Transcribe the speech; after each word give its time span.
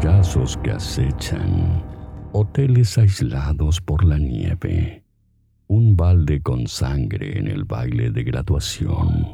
payasos 0.00 0.56
que 0.56 0.72
acechan, 0.72 1.82
hoteles 2.32 2.98
aislados 2.98 3.80
por 3.80 4.04
la 4.04 4.18
nieve, 4.18 5.04
un 5.68 5.96
balde 5.96 6.40
con 6.40 6.66
sangre 6.66 7.38
en 7.38 7.46
el 7.46 7.64
baile 7.64 8.10
de 8.10 8.24
graduación. 8.24 9.28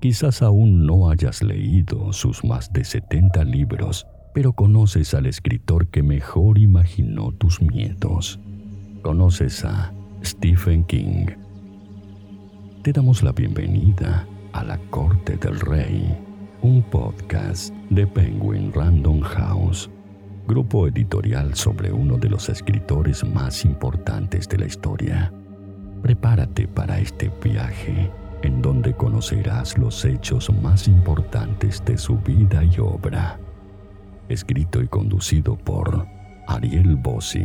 Quizás 0.00 0.40
aún 0.42 0.86
no 0.86 1.10
hayas 1.10 1.42
leído 1.42 2.12
sus 2.12 2.44
más 2.44 2.72
de 2.72 2.84
70 2.84 3.44
libros, 3.44 4.06
pero 4.34 4.52
conoces 4.52 5.14
al 5.14 5.26
escritor 5.26 5.88
que 5.88 6.04
mejor 6.04 6.58
imaginó 6.58 7.32
tus 7.32 7.60
miedos. 7.60 8.38
Conoces 9.02 9.64
a 9.64 9.92
Stephen 10.24 10.84
King. 10.84 11.26
Te 12.82 12.92
damos 12.92 13.24
la 13.24 13.32
bienvenida 13.32 14.26
a 14.52 14.62
la 14.62 14.78
Corte 14.90 15.36
del 15.36 15.58
Rey, 15.58 16.16
un 16.62 16.80
podcast 16.80 17.74
de 17.90 18.06
Penguin 18.06 18.72
Random 18.72 19.20
House, 19.20 19.90
grupo 20.46 20.86
editorial 20.86 21.56
sobre 21.56 21.92
uno 21.92 22.16
de 22.16 22.28
los 22.28 22.48
escritores 22.48 23.24
más 23.24 23.64
importantes 23.64 24.48
de 24.48 24.58
la 24.58 24.66
historia. 24.66 25.32
Prepárate 26.02 26.68
para 26.68 27.00
este 27.00 27.32
viaje 27.42 28.12
en 28.42 28.62
donde 28.62 28.94
conocerás 28.94 29.76
los 29.76 30.04
hechos 30.04 30.52
más 30.62 30.86
importantes 30.86 31.84
de 31.84 31.98
su 31.98 32.16
vida 32.18 32.62
y 32.62 32.78
obra. 32.78 33.40
Escrito 34.28 34.80
y 34.80 34.86
conducido 34.86 35.56
por 35.56 36.06
Ariel 36.46 36.94
Bossi. 36.94 37.44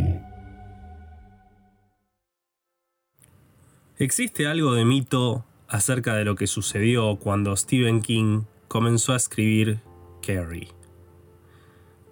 Existe 3.97 4.45
algo 4.45 4.73
de 4.73 4.85
mito 4.85 5.43
acerca 5.67 6.13
de 6.13 6.23
lo 6.23 6.35
que 6.35 6.45
sucedió 6.45 7.15
cuando 7.15 7.55
Stephen 7.57 8.01
King 8.01 8.43
comenzó 8.67 9.13
a 9.13 9.17
escribir 9.17 9.79
Carrie, 10.25 10.69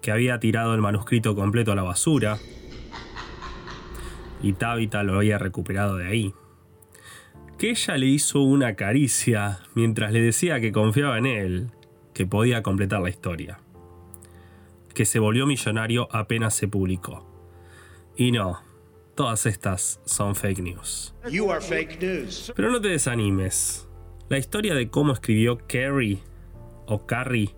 que 0.00 0.12
había 0.12 0.40
tirado 0.40 0.74
el 0.74 0.80
manuscrito 0.80 1.34
completo 1.34 1.72
a 1.72 1.76
la 1.76 1.82
basura 1.82 2.38
y 4.42 4.52
Tabitha 4.52 5.02
lo 5.02 5.16
había 5.16 5.38
recuperado 5.38 5.96
de 5.96 6.06
ahí 6.06 6.34
que 7.58 7.70
ella 7.70 7.96
le 7.96 8.06
hizo 8.06 8.40
una 8.40 8.74
caricia 8.74 9.60
mientras 9.74 10.12
le 10.12 10.20
decía 10.20 10.60
que 10.60 10.72
confiaba 10.72 11.18
en 11.18 11.26
él, 11.26 11.70
que 12.12 12.26
podía 12.26 12.62
completar 12.62 13.00
la 13.00 13.08
historia. 13.08 13.60
Que 14.94 15.04
se 15.04 15.18
volvió 15.18 15.46
millonario 15.46 16.08
apenas 16.12 16.54
se 16.54 16.68
publicó. 16.68 17.26
Y 18.16 18.32
no, 18.32 18.60
todas 19.14 19.46
estas 19.46 20.00
son 20.04 20.34
fake 20.34 20.58
news. 20.60 21.14
Pero 22.54 22.70
no 22.70 22.80
te 22.80 22.88
desanimes. 22.88 23.88
La 24.28 24.38
historia 24.38 24.74
de 24.74 24.88
cómo 24.90 25.12
escribió 25.12 25.58
Carrie 25.66 26.18
o 26.86 27.06
Carrie 27.06 27.54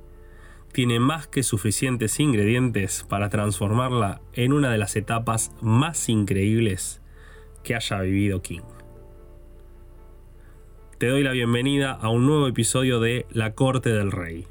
tiene 0.72 1.00
más 1.00 1.26
que 1.26 1.42
suficientes 1.42 2.20
ingredientes 2.20 3.04
para 3.08 3.28
transformarla 3.30 4.20
en 4.32 4.52
una 4.52 4.70
de 4.70 4.78
las 4.78 4.96
etapas 4.96 5.52
más 5.60 6.08
increíbles 6.08 7.00
que 7.62 7.74
haya 7.74 8.00
vivido 8.00 8.42
King 8.42 8.62
te 10.98 11.06
doy 11.06 11.22
la 11.22 11.30
bienvenida 11.30 11.92
a 11.92 12.08
un 12.08 12.26
nuevo 12.26 12.48
episodio 12.48 12.98
de 12.98 13.24
La 13.30 13.54
Corte 13.54 13.90
del 13.90 14.10
Rey. 14.10 14.48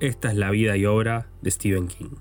Esta 0.00 0.30
es 0.30 0.34
la 0.34 0.50
vida 0.50 0.78
y 0.78 0.86
obra 0.86 1.28
de 1.42 1.50
Stephen 1.50 1.88
King. 1.88 2.16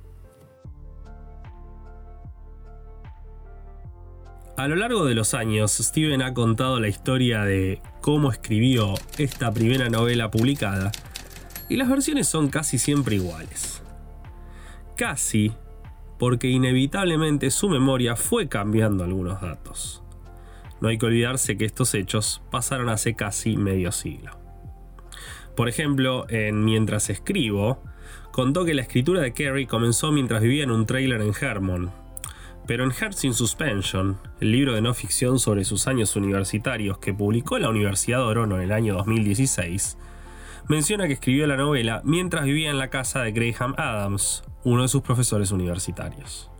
A 4.57 4.67
lo 4.67 4.75
largo 4.75 5.05
de 5.05 5.15
los 5.15 5.33
años, 5.33 5.71
Stephen 5.71 6.21
ha 6.23 6.33
contado 6.33 6.81
la 6.81 6.89
historia 6.89 7.45
de 7.45 7.81
cómo 8.01 8.33
escribió 8.33 8.95
esta 9.17 9.53
primera 9.53 9.87
novela 9.87 10.29
publicada, 10.29 10.91
y 11.69 11.75
las 11.75 11.89
versiones 11.89 12.27
son 12.27 12.49
casi 12.49 12.77
siempre 12.77 13.15
iguales. 13.15 13.81
Casi, 14.95 15.53
porque 16.17 16.47
inevitablemente 16.47 17.51
su 17.51 17.69
memoria 17.69 18.15
fue 18.15 18.47
cambiando 18.47 19.03
algunos 19.03 19.41
datos. 19.41 20.03
No 20.81 20.89
hay 20.89 20.97
que 20.97 21.05
olvidarse 21.05 21.57
que 21.57 21.65
estos 21.65 21.93
hechos 21.93 22.41
pasaron 22.51 22.89
hace 22.89 23.15
casi 23.15 23.57
medio 23.57 23.91
siglo. 23.91 24.31
Por 25.55 25.69
ejemplo, 25.69 26.27
en 26.29 26.63
Mientras 26.63 27.09
escribo, 27.09 27.81
contó 28.31 28.63
que 28.63 28.75
la 28.75 28.83
escritura 28.83 29.21
de 29.21 29.33
Carrie 29.33 29.65
comenzó 29.65 30.11
mientras 30.11 30.41
vivía 30.41 30.63
en 30.63 30.71
un 30.71 30.85
trailer 30.85 31.21
en 31.21 31.33
Hermon. 31.39 31.91
Pero 32.67 32.83
en 32.83 32.91
Hearts 32.91 33.23
in 33.23 33.33
Suspension, 33.33 34.19
el 34.39 34.51
libro 34.51 34.73
de 34.73 34.81
no 34.81 34.93
ficción 34.93 35.39
sobre 35.39 35.63
sus 35.63 35.87
años 35.87 36.15
universitarios 36.15 36.99
que 36.99 37.13
publicó 37.13 37.57
la 37.57 37.69
Universidad 37.69 38.19
de 38.19 38.25
Orono 38.25 38.57
en 38.57 38.63
el 38.63 38.71
año 38.71 38.93
2016, 38.95 39.97
menciona 40.67 41.07
que 41.07 41.13
escribió 41.13 41.47
la 41.47 41.57
novela 41.57 42.01
mientras 42.03 42.45
vivía 42.45 42.69
en 42.69 42.77
la 42.77 42.89
casa 42.89 43.21
de 43.21 43.31
Graham 43.31 43.73
Adams, 43.77 44.43
uno 44.63 44.81
de 44.81 44.87
sus 44.87 45.01
profesores 45.01 45.51
universitarios. 45.51 46.51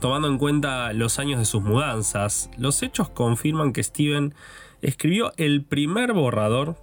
Tomando 0.00 0.28
en 0.28 0.36
cuenta 0.38 0.92
los 0.92 1.18
años 1.18 1.38
de 1.38 1.46
sus 1.46 1.62
mudanzas, 1.62 2.50
los 2.58 2.82
hechos 2.82 3.08
confirman 3.08 3.72
que 3.72 3.82
Steven 3.82 4.34
escribió 4.82 5.32
el 5.38 5.64
primer 5.64 6.12
borrador 6.12 6.76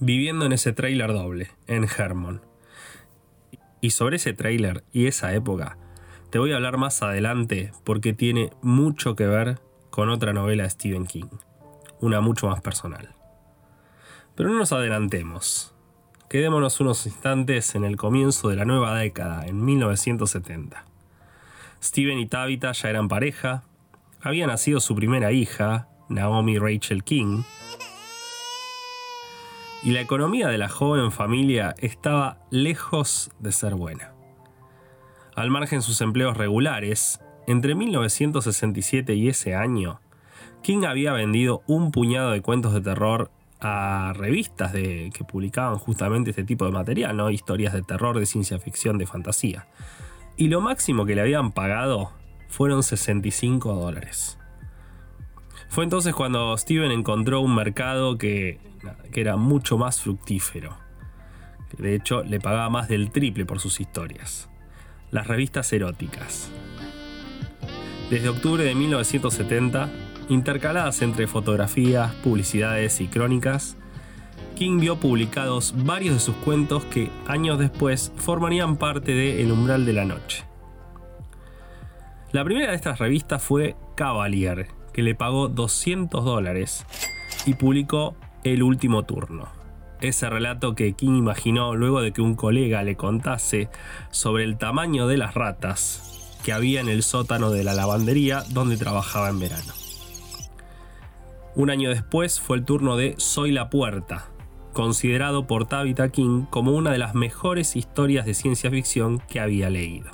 viviendo 0.00 0.44
en 0.44 0.52
ese 0.52 0.72
trailer 0.72 1.12
doble, 1.12 1.50
en 1.68 1.84
Hermon. 1.84 2.42
Y 3.80 3.90
sobre 3.90 4.16
ese 4.16 4.32
trailer 4.32 4.82
y 4.92 5.06
esa 5.06 5.32
época, 5.34 5.76
te 6.30 6.40
voy 6.40 6.52
a 6.52 6.56
hablar 6.56 6.78
más 6.78 7.02
adelante 7.02 7.72
porque 7.84 8.12
tiene 8.12 8.50
mucho 8.60 9.14
que 9.14 9.26
ver 9.26 9.60
con 9.90 10.08
otra 10.08 10.32
novela 10.32 10.64
de 10.64 10.70
Stephen 10.70 11.06
King, 11.06 11.28
una 12.00 12.20
mucho 12.20 12.48
más 12.48 12.60
personal. 12.60 13.14
Pero 14.34 14.48
no 14.48 14.58
nos 14.58 14.72
adelantemos. 14.72 15.74
Quedémonos 16.28 16.80
unos 16.80 17.04
instantes 17.06 17.74
en 17.74 17.84
el 17.84 17.96
comienzo 17.96 18.48
de 18.48 18.56
la 18.56 18.64
nueva 18.64 18.96
década, 18.96 19.46
en 19.46 19.62
1970. 19.64 20.84
Steven 21.82 22.18
y 22.18 22.26
Tabitha 22.26 22.72
ya 22.72 22.88
eran 22.88 23.08
pareja, 23.08 23.64
había 24.20 24.46
nacido 24.46 24.80
su 24.80 24.94
primera 24.94 25.32
hija, 25.32 25.88
Naomi 26.08 26.58
Rachel 26.58 27.04
King, 27.04 27.42
y 29.82 29.90
la 29.90 30.00
economía 30.00 30.48
de 30.48 30.58
la 30.58 30.68
joven 30.68 31.10
familia 31.10 31.74
estaba 31.78 32.38
lejos 32.50 33.30
de 33.40 33.52
ser 33.52 33.74
buena. 33.74 34.14
Al 35.34 35.50
margen 35.50 35.82
sus 35.82 36.00
empleos 36.00 36.36
regulares, 36.36 37.20
entre 37.46 37.74
1967 37.74 39.14
y 39.14 39.28
ese 39.28 39.56
año, 39.56 40.00
King 40.62 40.84
había 40.84 41.12
vendido 41.12 41.62
un 41.66 41.90
puñado 41.90 42.30
de 42.30 42.42
cuentos 42.42 42.72
de 42.72 42.80
terror 42.80 43.30
a 43.62 44.12
revistas 44.14 44.72
de, 44.72 45.10
que 45.14 45.24
publicaban 45.24 45.78
justamente 45.78 46.30
este 46.30 46.44
tipo 46.44 46.64
de 46.64 46.72
material, 46.72 47.16
¿no? 47.16 47.30
historias 47.30 47.72
de 47.72 47.82
terror, 47.82 48.18
de 48.18 48.26
ciencia 48.26 48.58
ficción, 48.58 48.98
de 48.98 49.06
fantasía 49.06 49.66
y 50.36 50.48
lo 50.48 50.60
máximo 50.60 51.04
que 51.04 51.14
le 51.14 51.20
habían 51.20 51.52
pagado 51.52 52.10
fueron 52.48 52.82
65 52.82 53.74
dólares. 53.74 54.38
Fue 55.68 55.84
entonces 55.84 56.14
cuando 56.14 56.56
Steven 56.56 56.90
encontró 56.90 57.40
un 57.40 57.54
mercado 57.54 58.18
que, 58.18 58.58
que 59.10 59.20
era 59.20 59.36
mucho 59.36 59.78
más 59.78 60.02
fructífero. 60.02 60.76
De 61.78 61.94
hecho, 61.94 62.22
le 62.22 62.40
pagaba 62.40 62.68
más 62.68 62.88
del 62.88 63.10
triple 63.10 63.46
por 63.46 63.58
sus 63.58 63.80
historias. 63.80 64.50
Las 65.10 65.26
revistas 65.26 65.72
eróticas. 65.72 66.50
Desde 68.10 68.28
octubre 68.28 68.64
de 68.64 68.74
1970, 68.74 69.88
intercaladas 70.32 71.02
entre 71.02 71.26
fotografías, 71.26 72.12
publicidades 72.16 73.00
y 73.00 73.06
crónicas, 73.06 73.76
King 74.54 74.80
vio 74.80 74.96
publicados 74.96 75.74
varios 75.76 76.14
de 76.14 76.20
sus 76.20 76.36
cuentos 76.36 76.84
que 76.84 77.10
años 77.26 77.58
después 77.58 78.12
formarían 78.16 78.76
parte 78.76 79.12
de 79.12 79.42
El 79.42 79.52
umbral 79.52 79.84
de 79.84 79.92
la 79.92 80.04
noche. 80.04 80.44
La 82.32 82.44
primera 82.44 82.70
de 82.70 82.76
estas 82.76 82.98
revistas 82.98 83.42
fue 83.42 83.76
Cavalier, 83.94 84.68
que 84.92 85.02
le 85.02 85.14
pagó 85.14 85.48
200 85.48 86.24
dólares 86.24 86.86
y 87.44 87.54
publicó 87.54 88.14
El 88.44 88.62
último 88.62 89.04
turno. 89.04 89.48
Ese 90.00 90.28
relato 90.30 90.74
que 90.74 90.94
King 90.94 91.16
imaginó 91.16 91.74
luego 91.74 92.00
de 92.00 92.12
que 92.12 92.22
un 92.22 92.34
colega 92.34 92.82
le 92.82 92.96
contase 92.96 93.68
sobre 94.10 94.44
el 94.44 94.58
tamaño 94.58 95.06
de 95.06 95.16
las 95.16 95.34
ratas 95.34 96.38
que 96.44 96.52
había 96.52 96.80
en 96.80 96.88
el 96.88 97.02
sótano 97.02 97.50
de 97.50 97.64
la 97.64 97.74
lavandería 97.74 98.44
donde 98.50 98.76
trabajaba 98.76 99.28
en 99.28 99.38
verano. 99.38 99.81
Un 101.54 101.68
año 101.68 101.90
después 101.90 102.40
fue 102.40 102.56
el 102.56 102.64
turno 102.64 102.96
de 102.96 103.14
Soy 103.18 103.50
la 103.52 103.68
Puerta, 103.68 104.30
considerado 104.72 105.46
por 105.46 105.66
Tabitha 105.66 106.08
King 106.08 106.46
como 106.48 106.72
una 106.72 106.92
de 106.92 106.98
las 106.98 107.14
mejores 107.14 107.76
historias 107.76 108.24
de 108.24 108.32
ciencia 108.32 108.70
ficción 108.70 109.18
que 109.28 109.38
había 109.38 109.68
leído. 109.68 110.10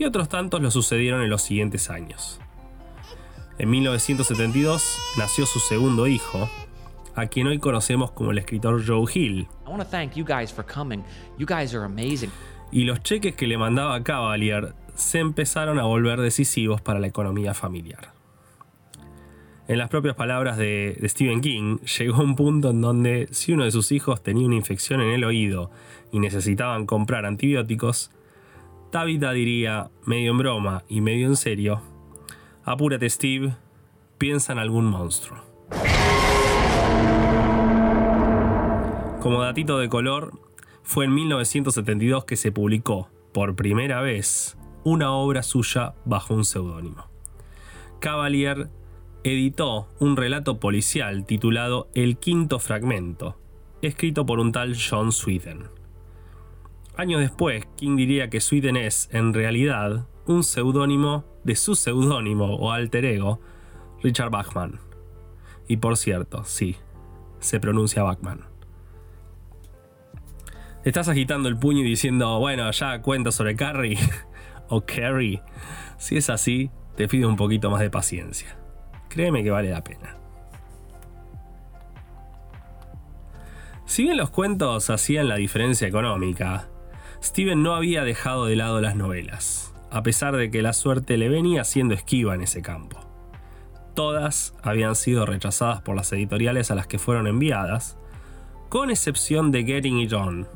Y 0.00 0.06
otros 0.06 0.28
tantos 0.28 0.60
lo 0.62 0.72
sucedieron 0.72 1.22
en 1.22 1.30
los 1.30 1.42
siguientes 1.42 1.90
años. 1.90 2.40
En 3.58 3.70
1972 3.70 4.98
nació 5.16 5.46
su 5.46 5.60
segundo 5.60 6.08
hijo, 6.08 6.50
a 7.14 7.26
quien 7.26 7.46
hoy 7.46 7.60
conocemos 7.60 8.10
como 8.10 8.32
el 8.32 8.38
escritor 8.38 8.84
Joe 8.84 9.04
Hill. 9.14 9.46
Y 12.72 12.82
los 12.82 13.00
cheques 13.04 13.36
que 13.36 13.46
le 13.46 13.58
mandaba 13.58 14.02
Cavalier 14.02 14.74
se 14.96 15.20
empezaron 15.20 15.78
a 15.78 15.84
volver 15.84 16.20
decisivos 16.20 16.80
para 16.80 16.98
la 16.98 17.06
economía 17.06 17.54
familiar. 17.54 18.19
En 19.70 19.78
las 19.78 19.88
propias 19.88 20.16
palabras 20.16 20.56
de, 20.56 20.98
Stephen 21.04 21.40
King, 21.40 21.76
llegó 21.96 22.24
un 22.24 22.34
punto 22.34 22.70
en 22.70 22.80
donde 22.80 23.28
si 23.30 23.52
uno 23.52 23.62
de 23.62 23.70
sus 23.70 23.92
hijos 23.92 24.20
tenía 24.20 24.44
una 24.44 24.56
infección 24.56 25.00
en 25.00 25.10
el 25.10 25.22
oído 25.22 25.70
y 26.10 26.18
necesitaban 26.18 26.86
comprar 26.86 27.24
antibióticos, 27.24 28.10
Tabitha 28.90 29.30
diría, 29.30 29.88
medio 30.04 30.32
en 30.32 30.38
broma 30.38 30.82
y 30.88 31.00
medio 31.00 31.28
en 31.28 31.36
serio, 31.36 31.82
apúrate 32.64 33.08
Steve, 33.08 33.54
piensa 34.18 34.52
en 34.52 34.58
algún 34.58 34.86
monstruo. 34.86 35.38
Como 39.20 39.40
datito 39.40 39.78
de 39.78 39.88
color, 39.88 40.32
fue 40.82 41.04
en 41.04 41.14
1972 41.14 42.24
que 42.24 42.34
se 42.34 42.50
publicó, 42.50 43.08
por 43.32 43.54
primera 43.54 44.00
vez, 44.00 44.58
una 44.82 45.12
obra 45.12 45.44
suya 45.44 45.94
bajo 46.04 46.34
un 46.34 46.44
seudónimo. 46.44 47.06
Cavalier 48.00 48.68
editó 49.24 49.88
un 49.98 50.16
relato 50.16 50.58
policial 50.60 51.24
titulado 51.24 51.88
El 51.94 52.16
Quinto 52.16 52.58
Fragmento, 52.58 53.38
escrito 53.82 54.24
por 54.24 54.40
un 54.40 54.52
tal 54.52 54.76
John 54.76 55.12
Sweden. 55.12 55.64
Años 56.96 57.20
después, 57.20 57.66
King 57.76 57.96
diría 57.96 58.30
que 58.30 58.40
Sweden 58.40 58.76
es, 58.76 59.08
en 59.12 59.32
realidad, 59.34 60.06
un 60.26 60.42
seudónimo 60.42 61.24
de 61.44 61.56
su 61.56 61.74
seudónimo 61.74 62.56
o 62.56 62.72
alter 62.72 63.04
ego, 63.04 63.40
Richard 64.02 64.30
Bachman. 64.30 64.80
Y 65.68 65.76
por 65.76 65.96
cierto, 65.96 66.44
sí, 66.44 66.76
se 67.38 67.60
pronuncia 67.60 68.02
Bachman. 68.02 68.46
Estás 70.84 71.08
agitando 71.08 71.48
el 71.48 71.58
puño 71.58 71.80
y 71.80 71.84
diciendo, 71.84 72.38
bueno, 72.38 72.70
ya 72.70 73.02
cuento 73.02 73.32
sobre 73.32 73.54
Carrie 73.54 73.98
o 74.68 74.84
Carrie. 74.84 75.42
Si 75.98 76.16
es 76.16 76.30
así, 76.30 76.70
te 76.96 77.06
pido 77.06 77.28
un 77.28 77.36
poquito 77.36 77.70
más 77.70 77.80
de 77.80 77.90
paciencia. 77.90 78.59
Créeme 79.10 79.42
que 79.42 79.50
vale 79.50 79.70
la 79.70 79.84
pena. 79.84 80.16
Si 83.84 84.04
bien 84.04 84.16
los 84.16 84.30
cuentos 84.30 84.88
hacían 84.88 85.28
la 85.28 85.34
diferencia 85.34 85.88
económica, 85.88 86.68
Steven 87.20 87.60
no 87.60 87.74
había 87.74 88.04
dejado 88.04 88.46
de 88.46 88.54
lado 88.54 88.80
las 88.80 88.94
novelas, 88.94 89.74
a 89.90 90.04
pesar 90.04 90.36
de 90.36 90.48
que 90.50 90.62
la 90.62 90.72
suerte 90.72 91.18
le 91.18 91.28
venía 91.28 91.64
siendo 91.64 91.94
esquiva 91.94 92.36
en 92.36 92.42
ese 92.42 92.62
campo. 92.62 93.00
Todas 93.94 94.54
habían 94.62 94.94
sido 94.94 95.26
rechazadas 95.26 95.82
por 95.82 95.96
las 95.96 96.12
editoriales 96.12 96.70
a 96.70 96.76
las 96.76 96.86
que 96.86 97.00
fueron 97.00 97.26
enviadas, 97.26 97.98
con 98.68 98.90
excepción 98.90 99.50
de 99.50 99.64
Getting 99.64 99.98
It 99.98 100.12
On, 100.12 100.46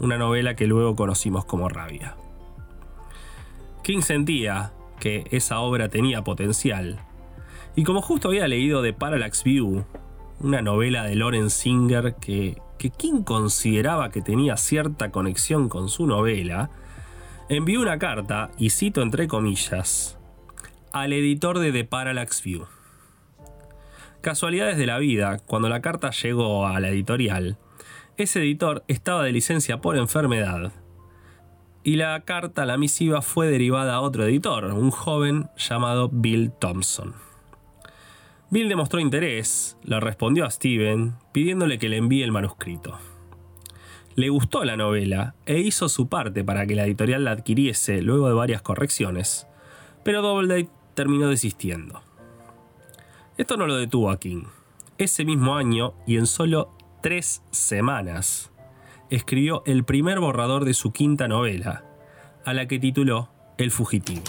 una 0.00 0.18
novela 0.18 0.56
que 0.56 0.66
luego 0.66 0.96
conocimos 0.96 1.44
como 1.44 1.68
Rabia. 1.68 2.16
King 3.84 4.00
sentía 4.00 4.72
que 4.98 5.28
esa 5.30 5.60
obra 5.60 5.88
tenía 5.88 6.24
potencial 6.24 6.98
y 7.76 7.84
como 7.84 8.02
justo 8.02 8.28
había 8.28 8.48
leído 8.48 8.82
The 8.82 8.92
Parallax 8.92 9.44
View, 9.44 9.84
una 10.40 10.62
novela 10.62 11.04
de 11.04 11.14
Loren 11.14 11.50
Singer 11.50 12.16
que, 12.16 12.60
que 12.78 12.90
King 12.90 13.22
consideraba 13.22 14.10
que 14.10 14.22
tenía 14.22 14.56
cierta 14.56 15.10
conexión 15.10 15.68
con 15.68 15.88
su 15.88 16.06
novela, 16.06 16.70
envió 17.48 17.80
una 17.80 17.98
carta, 17.98 18.50
y 18.58 18.70
cito 18.70 19.02
entre 19.02 19.28
comillas, 19.28 20.18
al 20.92 21.12
editor 21.12 21.58
de 21.58 21.72
The 21.72 21.84
Parallax 21.84 22.42
View. 22.42 22.66
Casualidades 24.20 24.78
de 24.78 24.86
la 24.86 24.98
vida, 24.98 25.38
cuando 25.38 25.68
la 25.68 25.82
carta 25.82 26.10
llegó 26.10 26.66
a 26.66 26.80
la 26.80 26.88
editorial, 26.88 27.58
ese 28.16 28.40
editor 28.40 28.84
estaba 28.88 29.24
de 29.24 29.32
licencia 29.32 29.80
por 29.80 29.96
enfermedad 29.96 30.72
y 31.86 31.96
la 31.96 32.18
carta, 32.24 32.64
la 32.64 32.78
misiva, 32.78 33.20
fue 33.20 33.46
derivada 33.46 33.96
a 33.96 34.00
otro 34.00 34.24
editor, 34.24 34.64
un 34.64 34.90
joven 34.90 35.50
llamado 35.58 36.08
Bill 36.10 36.50
Thompson. 36.58 37.14
Bill 38.50 38.68
demostró 38.68 39.00
interés, 39.00 39.76
le 39.82 39.98
respondió 40.00 40.44
a 40.44 40.50
Steven 40.50 41.14
pidiéndole 41.32 41.78
que 41.78 41.88
le 41.88 41.96
envíe 41.96 42.22
el 42.22 42.32
manuscrito. 42.32 42.98
Le 44.14 44.28
gustó 44.28 44.64
la 44.64 44.76
novela 44.76 45.34
e 45.44 45.58
hizo 45.58 45.88
su 45.88 46.08
parte 46.08 46.44
para 46.44 46.66
que 46.66 46.76
la 46.76 46.84
editorial 46.84 47.24
la 47.24 47.32
adquiriese 47.32 48.00
luego 48.00 48.28
de 48.28 48.34
varias 48.34 48.62
correcciones, 48.62 49.48
pero 50.04 50.22
Doubleday 50.22 50.68
terminó 50.94 51.28
desistiendo. 51.28 52.02
Esto 53.36 53.56
no 53.56 53.66
lo 53.66 53.76
detuvo 53.76 54.10
a 54.10 54.20
King. 54.20 54.44
Ese 54.98 55.24
mismo 55.24 55.56
año, 55.56 55.94
y 56.06 56.16
en 56.18 56.26
solo 56.26 56.70
tres 57.02 57.42
semanas, 57.50 58.52
escribió 59.10 59.64
el 59.66 59.84
primer 59.84 60.20
borrador 60.20 60.64
de 60.64 60.74
su 60.74 60.92
quinta 60.92 61.26
novela, 61.26 61.84
a 62.44 62.54
la 62.54 62.68
que 62.68 62.78
tituló 62.78 63.30
El 63.58 63.72
fugitivo. 63.72 64.22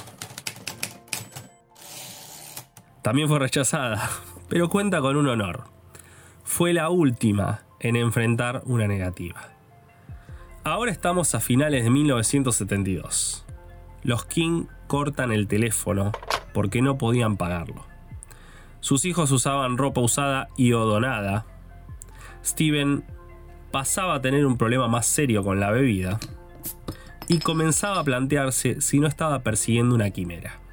También 3.06 3.28
fue 3.28 3.38
rechazada, 3.38 4.10
pero 4.50 4.68
cuenta 4.68 5.00
con 5.00 5.16
un 5.16 5.28
honor. 5.28 5.66
Fue 6.44 6.74
la 6.74 6.90
última 6.90 7.62
en 7.80 7.98
enfrentar 7.98 8.64
una 8.66 8.88
negativa. 8.88 9.50
Ahora 10.64 10.92
estamos 10.92 11.36
a 11.36 11.40
finales 11.40 11.84
de 11.84 11.92
1972. 11.92 13.46
Los 14.02 14.26
King 14.26 14.66
cortan 14.88 15.32
el 15.32 15.48
teléfono 15.48 16.14
porque 16.52 16.82
no 16.82 16.98
podían 16.98 17.38
pagarlo. 17.38 17.86
Sus 18.80 19.06
hijos 19.06 19.30
usaban 19.30 19.78
ropa 19.78 20.02
usada 20.02 20.48
y 20.58 20.74
odonada. 20.74 21.46
Steven 22.44 23.06
pasaba 23.70 24.16
a 24.16 24.22
tener 24.22 24.48
un 24.48 24.58
problema 24.58 24.88
más 24.88 25.06
serio 25.06 25.44
con 25.44 25.60
la 25.60 25.70
bebida 25.70 26.20
y 27.28 27.38
comenzaba 27.38 28.00
a 28.00 28.04
plantearse 28.04 28.82
si 28.82 29.00
no 29.00 29.06
estaba 29.06 29.44
persiguiendo 29.44 29.94
una 29.94 30.10
quimera. 30.10 30.65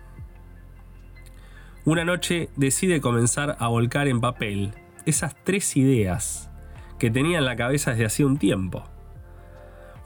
Una 1.84 2.04
noche 2.04 2.48
decide 2.54 3.00
comenzar 3.00 3.56
a 3.58 3.66
volcar 3.66 4.06
en 4.06 4.20
papel 4.20 4.72
esas 5.04 5.34
tres 5.42 5.76
ideas 5.76 6.48
que 7.00 7.10
tenía 7.10 7.38
en 7.38 7.44
la 7.44 7.56
cabeza 7.56 7.90
desde 7.90 8.04
hacía 8.04 8.26
un 8.26 8.36
tiempo. 8.36 8.84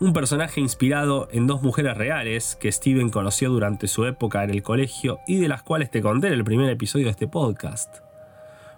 Un 0.01 0.15
personaje 0.15 0.63
inspirado 0.63 1.29
en 1.33 1.47
dos 1.47 1.61
mujeres 1.61 1.95
reales 1.95 2.57
que 2.57 2.73
Steven 2.73 3.11
conoció 3.11 3.51
durante 3.51 3.89
su 3.89 4.07
época 4.07 4.43
en 4.43 4.51
el 4.51 4.63
colegio 4.63 5.19
y 5.27 5.37
de 5.37 5.49
las 5.49 5.63
cuales 5.63 5.91
te 5.91 6.01
conté 6.01 6.29
en 6.29 6.33
el 6.33 6.45
primer 6.45 6.71
episodio 6.71 7.05
de 7.05 7.11
este 7.11 7.29
podcast. 7.29 7.99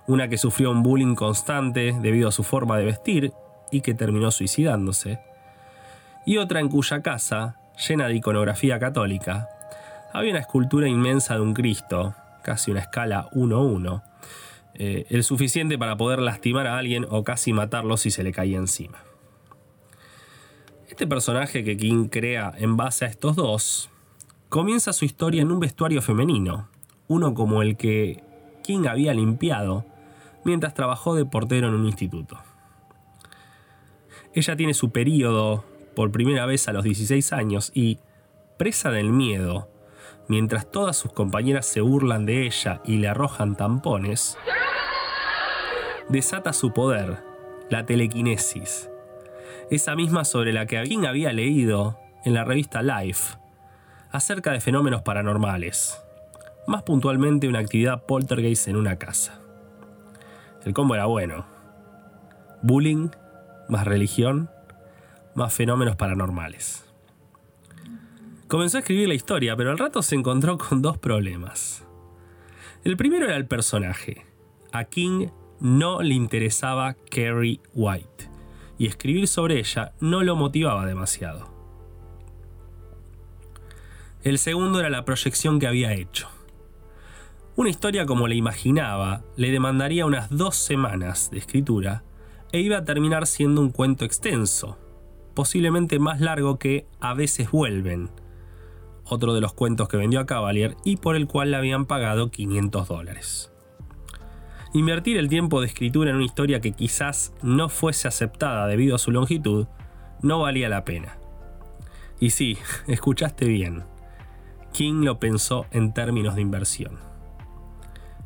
Una 0.09 0.27
que 0.27 0.37
sufrió 0.37 0.73
un 0.73 0.83
bullying 0.83 1.15
constante 1.15 1.95
debido 2.03 2.29
a 2.29 2.33
su 2.33 2.43
forma 2.43 2.79
de 2.79 2.85
vestir 2.85 3.33
y 3.71 3.81
que 3.81 3.95
terminó 3.95 4.33
suicidándose. 4.33 5.21
Y 6.27 6.39
otra 6.39 6.59
en 6.59 6.69
cuya 6.69 7.01
casa, 7.01 7.61
llena 7.87 8.09
de 8.09 8.17
iconografía 8.17 8.81
católica, 8.81 9.49
había 10.13 10.33
una 10.33 10.41
escultura 10.41 10.89
inmensa 10.89 11.35
de 11.35 11.43
un 11.43 11.55
Cristo 11.55 12.17
casi 12.49 12.71
una 12.71 12.81
escala 12.81 13.29
1-1, 13.33 14.03
eh, 14.73 15.05
el 15.11 15.23
suficiente 15.23 15.77
para 15.77 15.99
poder 15.99 16.19
lastimar 16.21 16.67
a 16.67 16.79
alguien 16.79 17.07
o 17.11 17.23
casi 17.23 17.53
matarlo 17.53 17.99
si 17.99 18.11
se 18.11 18.23
le 18.23 18.33
caía 18.33 18.57
encima. 18.57 19.03
Este 20.89 21.07
personaje 21.07 21.63
que 21.63 21.77
King 21.77 22.09
crea 22.09 22.55
en 22.57 22.79
base 22.79 23.05
a 23.05 23.09
estos 23.09 23.37
dos, 23.37 23.91
comienza 24.49 24.95
su 24.95 25.05
historia 25.05 25.43
en 25.43 25.53
un 25.53 25.61
vestuario 25.61 26.01
femenino, 26.01 26.71
uno 27.07 27.35
como 27.35 27.61
el 27.61 27.77
que 27.77 28.25
King 28.63 28.87
había 28.89 29.13
limpiado 29.13 29.85
mientras 30.43 30.73
trabajó 30.73 31.15
de 31.15 31.27
portero 31.27 31.69
en 31.69 31.75
un 31.75 31.85
instituto. 31.85 32.39
Ella 34.33 34.57
tiene 34.57 34.73
su 34.73 34.91
periodo 34.91 35.67
por 35.95 36.11
primera 36.13 36.47
vez 36.47 36.67
a 36.67 36.73
los 36.73 36.83
16 36.83 37.31
años 37.35 37.73
y, 37.75 37.99
presa 38.57 38.91
del 38.91 39.11
miedo, 39.13 39.69
mientras 40.29 40.71
todas 40.71 40.97
sus 40.97 41.13
compañeras 41.13 41.67
se 41.67 41.81
burlan 41.81 42.27
de 42.27 42.47
ella 42.47 42.81
y 42.85 42.99
le 42.99 43.09
arrojan 43.09 43.57
tampones, 43.57 44.37
desata 46.09 46.53
su 46.53 46.73
poder, 46.73 47.19
la 47.71 47.85
telequinesis, 47.85 48.91
esa 49.71 49.97
misma 49.97 50.25
sobre 50.25 50.53
la 50.53 50.67
que 50.67 50.83
King 50.85 51.05
había 51.07 51.33
leído 51.33 51.99
en 52.25 52.35
la 52.35 52.45
revista 52.45 52.83
Life, 52.83 53.37
acerca 54.11 54.53
de 54.53 54.61
fenómenos 54.61 55.03
paranormales, 55.03 56.03
más 56.67 56.83
puntualmente 56.83 57.49
una 57.49 57.59
actividad 57.61 58.05
poltergeist 58.05 58.69
en 58.69 58.77
una 58.77 58.97
casa. 58.97 59.41
El 60.65 60.75
combo 60.75 60.95
era 60.95 61.07
bueno. 61.07 61.47
Bullying, 62.63 63.11
más 63.69 63.87
religión, 63.87 64.51
más 65.35 65.53
fenómenos 65.55 65.97
paranormales. 65.97 66.88
Comenzó 68.49 68.79
a 68.79 68.81
escribir 68.81 69.09
la 69.09 69.15
historia, 69.15 69.55
pero 69.57 69.71
al 69.71 69.79
rato 69.79 70.01
se 70.01 70.15
encontró 70.15 70.57
con 70.57 70.81
dos 70.81 70.97
problemas. 70.97 71.85
El 72.83 72.97
primero 72.97 73.27
era 73.27 73.37
el 73.37 73.47
personaje. 73.47 74.25
A 74.73 74.85
King 74.85 75.29
no 75.61 76.01
le 76.01 76.15
interesaba 76.15 76.97
Carrie 77.11 77.61
White, 77.75 78.31
y 78.79 78.87
escribir 78.87 79.29
sobre 79.29 79.59
ella 79.59 79.93
no 80.01 80.23
lo 80.23 80.35
motivaba 80.35 80.87
demasiado. 80.87 81.51
El 84.23 84.39
segundo 84.39 84.81
era 84.81 84.89
la 84.89 85.05
proyección 85.05 85.59
que 85.59 85.67
había 85.67 85.93
hecho. 85.93 86.29
Una 87.55 87.69
historia 87.69 88.07
como 88.07 88.29
la 88.29 88.35
imaginaba 88.35 89.25
le 89.37 89.51
demandaría 89.51 90.07
unas 90.07 90.31
dos 90.31 90.57
semanas 90.57 91.31
de 91.31 91.39
escritura 91.39 92.03
e 92.51 92.61
iba 92.61 92.79
a 92.79 92.85
terminar 92.87 93.27
siendo 93.27 93.61
un 93.61 93.71
cuento 93.71 94.07
extenso, 94.07 94.79
posiblemente 95.35 95.99
más 95.99 96.23
largo 96.23 96.59
que 96.59 96.87
A 96.99 97.13
veces 97.13 97.51
vuelven, 97.51 98.11
otro 99.09 99.35
de 99.35 99.41
los 99.41 99.53
cuentos 99.53 99.89
que 99.89 99.97
vendió 99.97 100.21
a 100.21 100.27
Cavalier 100.27 100.77
y 100.85 100.97
por 100.97 101.17
el 101.17 101.27
cual 101.27 101.51
le 101.51 101.57
habían 101.57 101.87
pagado 101.87 102.31
500 102.31 102.89
dólares. 102.89 103.53
Invertir 104.75 105.17
el 105.17 105.29
tiempo 105.29 105.61
de 105.61 105.67
escritura 105.67 106.11
en 106.11 106.17
una 106.17 106.25
historia 106.25 106.61
que 106.61 106.73
quizás 106.73 107.33
no 107.43 107.69
fuese 107.69 108.07
aceptada 108.07 108.67
debido 108.67 108.97
a 108.97 108.99
su 108.99 109.11
longitud 109.11 109.67
no 110.23 110.41
valía 110.41 110.69
la 110.69 110.85
pena. 110.85 111.19
Y 112.21 112.31
sí, 112.31 112.59
escuchaste 112.87 113.47
bien. 113.47 113.85
King 114.73 115.05
lo 115.05 115.19
pensó 115.19 115.67
en 115.71 115.93
términos 115.95 116.35
de 116.35 116.43
inversión. 116.43 116.99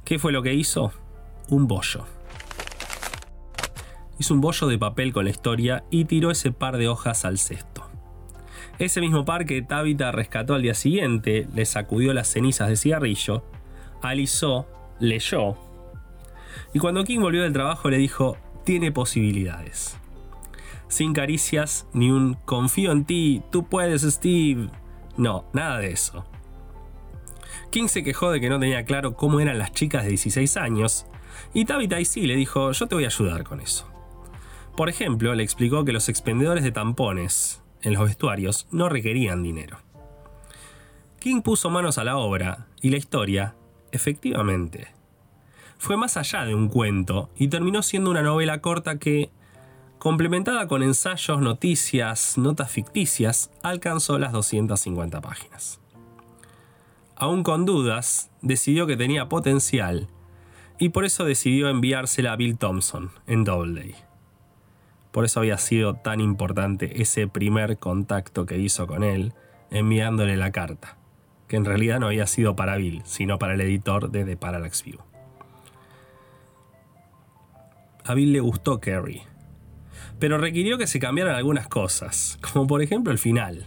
¿Qué 0.04 0.18
fue 0.18 0.32
lo 0.32 0.42
que 0.42 0.54
hizo? 0.54 0.92
Un 1.48 1.68
bollo. 1.68 2.04
Hizo 4.18 4.34
un 4.34 4.40
bollo 4.40 4.66
de 4.66 4.78
papel 4.78 5.12
con 5.12 5.24
la 5.24 5.30
historia 5.30 5.84
y 5.90 6.04
tiró 6.04 6.30
ese 6.30 6.52
par 6.52 6.76
de 6.76 6.88
hojas 6.88 7.24
al 7.24 7.38
cesto. 7.38 7.71
Ese 8.82 9.00
mismo 9.00 9.24
par 9.24 9.46
que 9.46 9.62
Tabitha 9.62 10.10
rescató 10.10 10.54
al 10.54 10.62
día 10.62 10.74
siguiente, 10.74 11.46
le 11.54 11.64
sacudió 11.66 12.12
las 12.12 12.26
cenizas 12.26 12.68
de 12.68 12.74
cigarrillo, 12.74 13.44
alisó, 14.02 14.66
leyó, 14.98 15.56
y 16.74 16.80
cuando 16.80 17.04
King 17.04 17.20
volvió 17.20 17.44
del 17.44 17.52
trabajo 17.52 17.90
le 17.90 17.98
dijo, 17.98 18.36
tiene 18.64 18.90
posibilidades. 18.90 19.96
Sin 20.88 21.12
caricias 21.12 21.86
ni 21.92 22.10
un 22.10 22.34
confío 22.34 22.90
en 22.90 23.04
ti, 23.04 23.44
tú 23.52 23.68
puedes 23.68 24.02
Steve. 24.02 24.68
No, 25.16 25.44
nada 25.52 25.78
de 25.78 25.92
eso. 25.92 26.24
King 27.70 27.86
se 27.86 28.02
quejó 28.02 28.32
de 28.32 28.40
que 28.40 28.50
no 28.50 28.58
tenía 28.58 28.84
claro 28.84 29.14
cómo 29.14 29.38
eran 29.38 29.60
las 29.60 29.70
chicas 29.70 30.02
de 30.02 30.08
16 30.08 30.56
años, 30.56 31.06
y 31.54 31.66
Tabitha 31.66 32.04
sí 32.04 32.26
le 32.26 32.34
dijo, 32.34 32.72
yo 32.72 32.88
te 32.88 32.96
voy 32.96 33.04
a 33.04 33.14
ayudar 33.14 33.44
con 33.44 33.60
eso. 33.60 33.88
Por 34.76 34.88
ejemplo, 34.88 35.36
le 35.36 35.44
explicó 35.44 35.84
que 35.84 35.92
los 35.92 36.08
expendedores 36.08 36.64
de 36.64 36.72
tampones 36.72 37.61
en 37.82 37.94
los 37.94 38.04
vestuarios 38.04 38.66
no 38.70 38.88
requerían 38.88 39.42
dinero. 39.42 39.78
King 41.18 41.42
puso 41.42 41.70
manos 41.70 41.98
a 41.98 42.04
la 42.04 42.16
obra, 42.16 42.66
y 42.80 42.90
la 42.90 42.96
historia, 42.96 43.54
efectivamente, 43.92 44.88
fue 45.78 45.96
más 45.96 46.16
allá 46.16 46.44
de 46.44 46.54
un 46.54 46.68
cuento 46.68 47.30
y 47.36 47.48
terminó 47.48 47.82
siendo 47.82 48.10
una 48.10 48.22
novela 48.22 48.60
corta 48.60 48.98
que, 48.98 49.30
complementada 49.98 50.66
con 50.66 50.82
ensayos, 50.82 51.40
noticias, 51.40 52.38
notas 52.38 52.70
ficticias, 52.70 53.50
alcanzó 53.62 54.18
las 54.18 54.32
250 54.32 55.20
páginas 55.20 55.82
aún 57.22 57.44
con 57.44 57.64
dudas, 57.64 58.32
decidió 58.40 58.88
que 58.88 58.96
tenía 58.96 59.28
potencial 59.28 60.08
y 60.80 60.88
por 60.88 61.04
eso 61.04 61.24
decidió 61.24 61.68
enviársela 61.68 62.32
a 62.32 62.36
Bill 62.36 62.58
Thompson 62.58 63.12
en 63.28 63.44
Doubleday. 63.44 63.94
Por 65.12 65.26
eso 65.26 65.40
había 65.40 65.58
sido 65.58 65.94
tan 65.94 66.20
importante 66.20 67.02
ese 67.02 67.28
primer 67.28 67.78
contacto 67.78 68.46
que 68.46 68.58
hizo 68.58 68.86
con 68.86 69.04
él, 69.04 69.34
enviándole 69.70 70.36
la 70.36 70.50
carta, 70.50 70.96
que 71.48 71.56
en 71.56 71.66
realidad 71.66 72.00
no 72.00 72.06
había 72.06 72.26
sido 72.26 72.56
para 72.56 72.76
Bill, 72.76 73.02
sino 73.04 73.38
para 73.38 73.54
el 73.54 73.60
editor 73.60 74.10
de 74.10 74.24
The 74.24 74.36
Parallax 74.36 74.84
View. 74.84 74.98
A 78.04 78.14
Bill 78.14 78.32
le 78.32 78.40
gustó 78.40 78.80
Carrie, 78.80 79.22
pero 80.18 80.38
requirió 80.38 80.78
que 80.78 80.86
se 80.86 80.98
cambiaran 80.98 81.36
algunas 81.36 81.68
cosas, 81.68 82.38
como 82.52 82.66
por 82.66 82.82
ejemplo 82.82 83.12
el 83.12 83.18
final. 83.18 83.66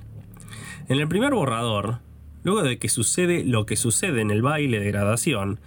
En 0.89 0.99
el 0.99 1.07
primer 1.07 1.33
borrador, 1.33 1.99
luego 2.43 2.63
de 2.63 2.77
que 2.79 2.89
sucede 2.89 3.43
lo 3.43 3.65
que 3.65 3.75
sucede 3.75 4.21
en 4.21 4.31
el 4.31 4.41
baile 4.41 4.79
de 4.79 4.91
graduación, 4.91 5.59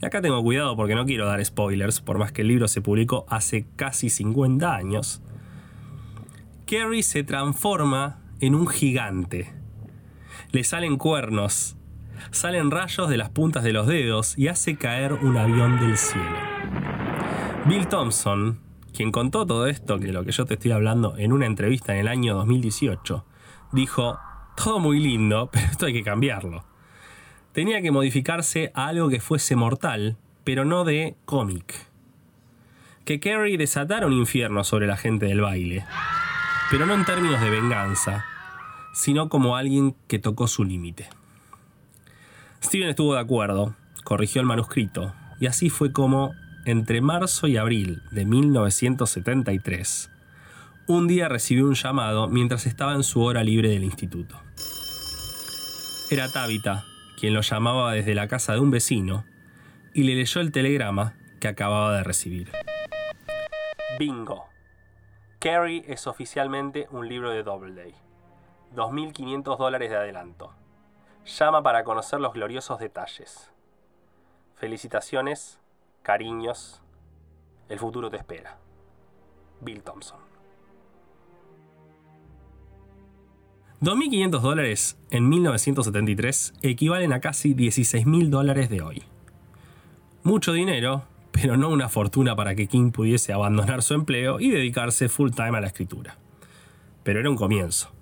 y 0.00 0.06
acá 0.06 0.20
tengo 0.20 0.42
cuidado 0.42 0.76
porque 0.76 0.94
no 0.94 1.06
quiero 1.06 1.26
dar 1.26 1.44
spoilers, 1.44 2.00
por 2.00 2.18
más 2.18 2.32
que 2.32 2.42
el 2.42 2.48
libro 2.48 2.68
se 2.68 2.80
publicó 2.80 3.26
hace 3.28 3.66
casi 3.76 4.10
50 4.10 4.74
años, 4.74 5.22
Carrie 6.66 7.02
se 7.02 7.24
transforma 7.24 8.20
en 8.40 8.54
un 8.54 8.66
gigante. 8.68 9.52
Le 10.52 10.64
salen 10.64 10.96
cuernos, 10.96 11.76
salen 12.30 12.70
rayos 12.70 13.08
de 13.08 13.16
las 13.16 13.30
puntas 13.30 13.64
de 13.64 13.72
los 13.72 13.86
dedos 13.86 14.38
y 14.38 14.48
hace 14.48 14.76
caer 14.76 15.14
un 15.14 15.36
avión 15.36 15.80
del 15.80 15.96
cielo. 15.96 16.36
Bill 17.66 17.88
Thompson, 17.88 18.60
quien 18.92 19.12
contó 19.12 19.46
todo 19.46 19.66
esto, 19.66 19.98
que 19.98 20.12
lo 20.12 20.24
que 20.24 20.32
yo 20.32 20.44
te 20.44 20.54
estoy 20.54 20.70
hablando, 20.70 21.16
en 21.18 21.32
una 21.32 21.46
entrevista 21.46 21.94
en 21.94 22.00
el 22.00 22.08
año 22.08 22.34
2018, 22.36 23.24
dijo, 23.72 24.18
todo 24.56 24.78
muy 24.78 25.00
lindo, 25.00 25.50
pero 25.52 25.66
esto 25.66 25.86
hay 25.86 25.92
que 25.92 26.02
cambiarlo. 26.02 26.64
Tenía 27.58 27.82
que 27.82 27.90
modificarse 27.90 28.70
a 28.72 28.86
algo 28.86 29.08
que 29.08 29.18
fuese 29.18 29.56
mortal, 29.56 30.16
pero 30.44 30.64
no 30.64 30.84
de 30.84 31.16
cómic. 31.24 31.74
Que 33.04 33.18
Carrie 33.18 33.58
desatara 33.58 34.06
un 34.06 34.12
infierno 34.12 34.62
sobre 34.62 34.86
la 34.86 34.96
gente 34.96 35.26
del 35.26 35.40
baile, 35.40 35.84
pero 36.70 36.86
no 36.86 36.94
en 36.94 37.04
términos 37.04 37.40
de 37.40 37.50
venganza, 37.50 38.24
sino 38.94 39.28
como 39.28 39.56
alguien 39.56 39.96
que 40.06 40.20
tocó 40.20 40.46
su 40.46 40.62
límite. 40.62 41.08
Steven 42.62 42.90
estuvo 42.90 43.14
de 43.14 43.20
acuerdo, 43.22 43.74
corrigió 44.04 44.40
el 44.40 44.46
manuscrito, 44.46 45.12
y 45.40 45.46
así 45.46 45.68
fue 45.68 45.90
como, 45.90 46.36
entre 46.64 47.00
marzo 47.00 47.48
y 47.48 47.56
abril 47.56 48.02
de 48.12 48.24
1973, 48.24 50.12
un 50.86 51.08
día 51.08 51.28
recibió 51.28 51.66
un 51.66 51.74
llamado 51.74 52.28
mientras 52.28 52.66
estaba 52.66 52.94
en 52.94 53.02
su 53.02 53.20
hora 53.20 53.42
libre 53.42 53.70
del 53.70 53.82
instituto. 53.82 54.40
Era 56.08 56.28
Tabitha, 56.28 56.84
quien 57.18 57.34
lo 57.34 57.40
llamaba 57.40 57.92
desde 57.92 58.14
la 58.14 58.28
casa 58.28 58.52
de 58.52 58.60
un 58.60 58.70
vecino, 58.70 59.24
y 59.92 60.04
le 60.04 60.14
leyó 60.14 60.40
el 60.40 60.52
telegrama 60.52 61.16
que 61.40 61.48
acababa 61.48 61.96
de 61.96 62.04
recibir. 62.04 62.52
Bingo. 63.98 64.46
Carrie 65.40 65.84
es 65.88 66.06
oficialmente 66.06 66.86
un 66.92 67.08
libro 67.08 67.30
de 67.30 67.42
Doubleday. 67.42 67.92
2.500 68.74 69.58
dólares 69.58 69.90
de 69.90 69.96
adelanto. 69.96 70.54
Llama 71.24 71.62
para 71.62 71.82
conocer 71.82 72.20
los 72.20 72.34
gloriosos 72.34 72.78
detalles. 72.78 73.50
Felicitaciones, 74.54 75.58
cariños. 76.02 76.82
El 77.68 77.80
futuro 77.80 78.10
te 78.10 78.16
espera. 78.16 78.58
Bill 79.60 79.82
Thompson. 79.82 80.20
2.500 83.80 84.40
dólares 84.40 84.98
en 85.12 85.28
1973 85.28 86.54
equivalen 86.62 87.12
a 87.12 87.20
casi 87.20 87.54
16.000 87.54 88.28
dólares 88.28 88.70
de 88.70 88.82
hoy. 88.82 89.04
Mucho 90.24 90.52
dinero, 90.52 91.04
pero 91.30 91.56
no 91.56 91.68
una 91.68 91.88
fortuna 91.88 92.34
para 92.34 92.56
que 92.56 92.66
King 92.66 92.90
pudiese 92.90 93.32
abandonar 93.32 93.84
su 93.84 93.94
empleo 93.94 94.40
y 94.40 94.50
dedicarse 94.50 95.08
full 95.08 95.30
time 95.30 95.58
a 95.58 95.60
la 95.60 95.68
escritura. 95.68 96.18
Pero 97.04 97.20
era 97.20 97.30
un 97.30 97.36
comienzo. 97.36 97.92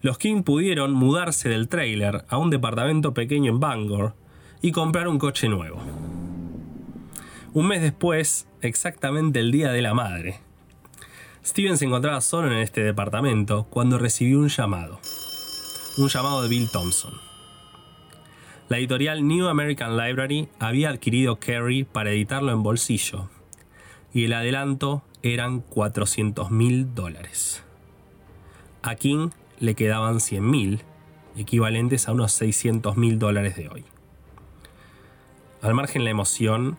Los 0.00 0.16
King 0.16 0.44
pudieron 0.44 0.94
mudarse 0.94 1.50
del 1.50 1.68
trailer 1.68 2.24
a 2.30 2.38
un 2.38 2.48
departamento 2.48 3.12
pequeño 3.12 3.52
en 3.52 3.60
Bangor 3.60 4.14
y 4.62 4.72
comprar 4.72 5.08
un 5.08 5.18
coche 5.18 5.50
nuevo. 5.50 5.78
Un 7.52 7.68
mes 7.68 7.82
después, 7.82 8.48
exactamente 8.62 9.40
el 9.40 9.52
Día 9.52 9.72
de 9.72 9.82
la 9.82 9.92
Madre, 9.92 10.40
Steven 11.44 11.78
se 11.78 11.86
encontraba 11.86 12.20
solo 12.20 12.52
en 12.52 12.58
este 12.58 12.82
departamento 12.82 13.64
cuando 13.70 13.98
recibió 13.98 14.38
un 14.38 14.48
llamado. 14.48 15.00
Un 15.96 16.08
llamado 16.08 16.42
de 16.42 16.48
Bill 16.48 16.70
Thompson. 16.70 17.14
La 18.68 18.78
editorial 18.78 19.26
New 19.26 19.48
American 19.48 19.96
Library 19.96 20.48
había 20.58 20.90
adquirido 20.90 21.40
Carrie 21.40 21.86
para 21.86 22.10
editarlo 22.10 22.52
en 22.52 22.62
bolsillo, 22.62 23.28
y 24.12 24.26
el 24.26 24.34
adelanto 24.34 25.02
eran 25.22 25.60
400 25.60 26.50
mil 26.50 26.94
dólares. 26.94 27.64
A 28.82 28.94
King 28.94 29.30
le 29.58 29.74
quedaban 29.74 30.20
100 30.20 30.48
mil, 30.48 30.82
equivalentes 31.36 32.06
a 32.06 32.12
unos 32.12 32.32
600 32.32 32.96
mil 32.96 33.18
dólares 33.18 33.56
de 33.56 33.68
hoy. 33.68 33.84
Al 35.62 35.74
margen 35.74 36.00
de 36.00 36.04
la 36.04 36.10
emoción, 36.10 36.78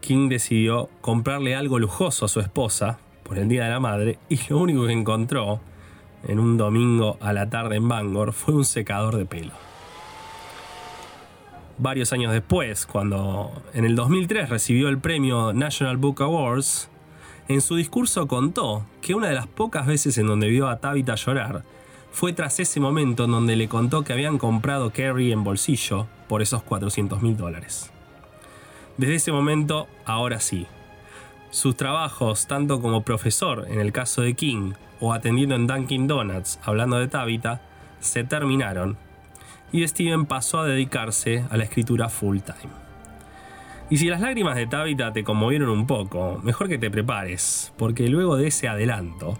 King 0.00 0.28
decidió 0.28 0.90
comprarle 1.00 1.54
algo 1.54 1.78
lujoso 1.78 2.24
a 2.24 2.28
su 2.28 2.40
esposa 2.40 2.98
por 3.30 3.38
el 3.38 3.48
Día 3.48 3.62
de 3.62 3.70
la 3.70 3.78
Madre 3.78 4.18
y 4.28 4.40
lo 4.48 4.58
único 4.58 4.88
que 4.88 4.92
encontró 4.92 5.60
en 6.26 6.40
un 6.40 6.56
domingo 6.56 7.16
a 7.20 7.32
la 7.32 7.48
tarde 7.48 7.76
en 7.76 7.86
Bangor 7.86 8.32
fue 8.32 8.54
un 8.54 8.64
secador 8.64 9.14
de 9.16 9.24
pelo. 9.24 9.52
Varios 11.78 12.12
años 12.12 12.32
después, 12.32 12.86
cuando 12.86 13.52
en 13.72 13.84
el 13.84 13.94
2003 13.94 14.48
recibió 14.48 14.88
el 14.88 14.98
premio 14.98 15.52
National 15.52 15.96
Book 15.96 16.20
Awards, 16.22 16.90
en 17.46 17.60
su 17.60 17.76
discurso 17.76 18.26
contó 18.26 18.84
que 19.00 19.14
una 19.14 19.28
de 19.28 19.34
las 19.34 19.46
pocas 19.46 19.86
veces 19.86 20.18
en 20.18 20.26
donde 20.26 20.48
vio 20.48 20.68
a 20.68 20.80
Tabitha 20.80 21.14
llorar 21.14 21.62
fue 22.10 22.32
tras 22.32 22.58
ese 22.58 22.80
momento 22.80 23.26
en 23.26 23.30
donde 23.30 23.54
le 23.54 23.68
contó 23.68 24.02
que 24.02 24.12
habían 24.12 24.38
comprado 24.38 24.90
Carrie 24.90 25.32
en 25.32 25.44
bolsillo 25.44 26.08
por 26.28 26.42
esos 26.42 26.64
400 26.64 27.22
mil 27.22 27.36
dólares. 27.36 27.92
Desde 28.96 29.14
ese 29.14 29.30
momento, 29.30 29.86
ahora 30.04 30.40
sí, 30.40 30.66
sus 31.50 31.76
trabajos, 31.76 32.46
tanto 32.46 32.80
como 32.80 33.02
profesor 33.02 33.66
en 33.68 33.80
el 33.80 33.92
caso 33.92 34.22
de 34.22 34.34
King 34.34 34.72
o 35.00 35.12
atendiendo 35.12 35.56
en 35.56 35.66
Dunkin' 35.66 36.06
Donuts 36.06 36.60
hablando 36.62 36.98
de 36.98 37.08
Tabitha, 37.08 37.60
se 37.98 38.24
terminaron 38.24 38.96
y 39.72 39.86
Steven 39.86 40.26
pasó 40.26 40.60
a 40.60 40.66
dedicarse 40.66 41.44
a 41.50 41.56
la 41.56 41.64
escritura 41.64 42.08
full 42.08 42.38
time. 42.38 42.72
Y 43.88 43.96
si 43.96 44.08
las 44.08 44.20
lágrimas 44.20 44.56
de 44.56 44.66
Tabitha 44.66 45.12
te 45.12 45.24
conmovieron 45.24 45.68
un 45.68 45.86
poco, 45.86 46.40
mejor 46.44 46.68
que 46.68 46.78
te 46.78 46.90
prepares, 46.90 47.72
porque 47.76 48.08
luego 48.08 48.36
de 48.36 48.46
ese 48.46 48.68
adelanto, 48.68 49.36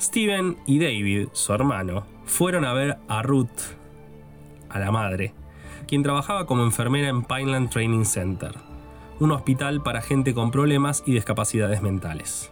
Steven 0.00 0.56
y 0.66 0.80
David, 0.80 1.28
su 1.32 1.52
hermano, 1.52 2.04
fueron 2.24 2.64
a 2.64 2.72
ver 2.72 2.98
a 3.08 3.22
Ruth, 3.22 3.76
a 4.68 4.80
la 4.80 4.90
madre, 4.90 5.34
quien 5.86 6.02
trabajaba 6.02 6.46
como 6.46 6.64
enfermera 6.64 7.08
en 7.08 7.22
Pineland 7.22 7.70
Training 7.70 8.04
Center 8.04 8.71
un 9.22 9.30
hospital 9.30 9.82
para 9.82 10.02
gente 10.02 10.34
con 10.34 10.50
problemas 10.50 11.04
y 11.06 11.12
discapacidades 11.12 11.80
mentales. 11.80 12.50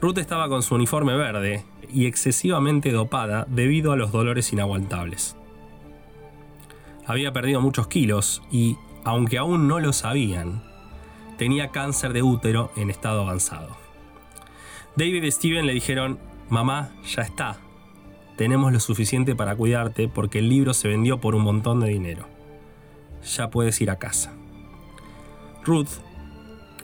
Ruth 0.00 0.18
estaba 0.18 0.48
con 0.48 0.62
su 0.62 0.76
uniforme 0.76 1.16
verde 1.16 1.64
y 1.92 2.06
excesivamente 2.06 2.92
dopada 2.92 3.44
debido 3.48 3.90
a 3.90 3.96
los 3.96 4.12
dolores 4.12 4.52
inaguantables. 4.52 5.36
Había 7.04 7.32
perdido 7.32 7.60
muchos 7.60 7.88
kilos 7.88 8.42
y, 8.52 8.76
aunque 9.02 9.38
aún 9.38 9.66
no 9.66 9.80
lo 9.80 9.92
sabían, 9.92 10.62
tenía 11.36 11.70
cáncer 11.70 12.12
de 12.12 12.22
útero 12.22 12.70
en 12.76 12.88
estado 12.88 13.22
avanzado. 13.22 13.76
David 14.94 15.24
y 15.24 15.32
Steven 15.32 15.66
le 15.66 15.72
dijeron, 15.72 16.20
mamá, 16.48 16.90
ya 17.04 17.22
está, 17.22 17.58
tenemos 18.36 18.72
lo 18.72 18.78
suficiente 18.78 19.34
para 19.34 19.56
cuidarte 19.56 20.06
porque 20.06 20.38
el 20.38 20.48
libro 20.48 20.74
se 20.74 20.86
vendió 20.86 21.18
por 21.18 21.34
un 21.34 21.42
montón 21.42 21.80
de 21.80 21.88
dinero. 21.88 22.28
Ya 23.36 23.50
puedes 23.50 23.80
ir 23.80 23.90
a 23.90 23.98
casa. 23.98 24.37
Ruth 25.68 26.00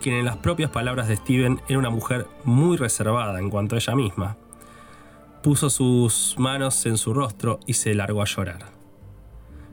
quien 0.04 0.16
en 0.16 0.26
las 0.26 0.36
propias 0.36 0.70
palabras 0.70 1.08
de 1.08 1.16
Steven 1.16 1.62
era 1.66 1.78
una 1.78 1.88
mujer 1.88 2.26
muy 2.44 2.76
reservada 2.76 3.38
en 3.38 3.48
cuanto 3.48 3.74
a 3.74 3.78
ella 3.78 3.94
misma, 3.94 4.36
puso 5.42 5.70
sus 5.70 6.34
manos 6.36 6.84
en 6.84 6.98
su 6.98 7.14
rostro 7.14 7.58
y 7.66 7.72
se 7.72 7.94
largó 7.94 8.20
a 8.20 8.26
llorar. 8.26 8.66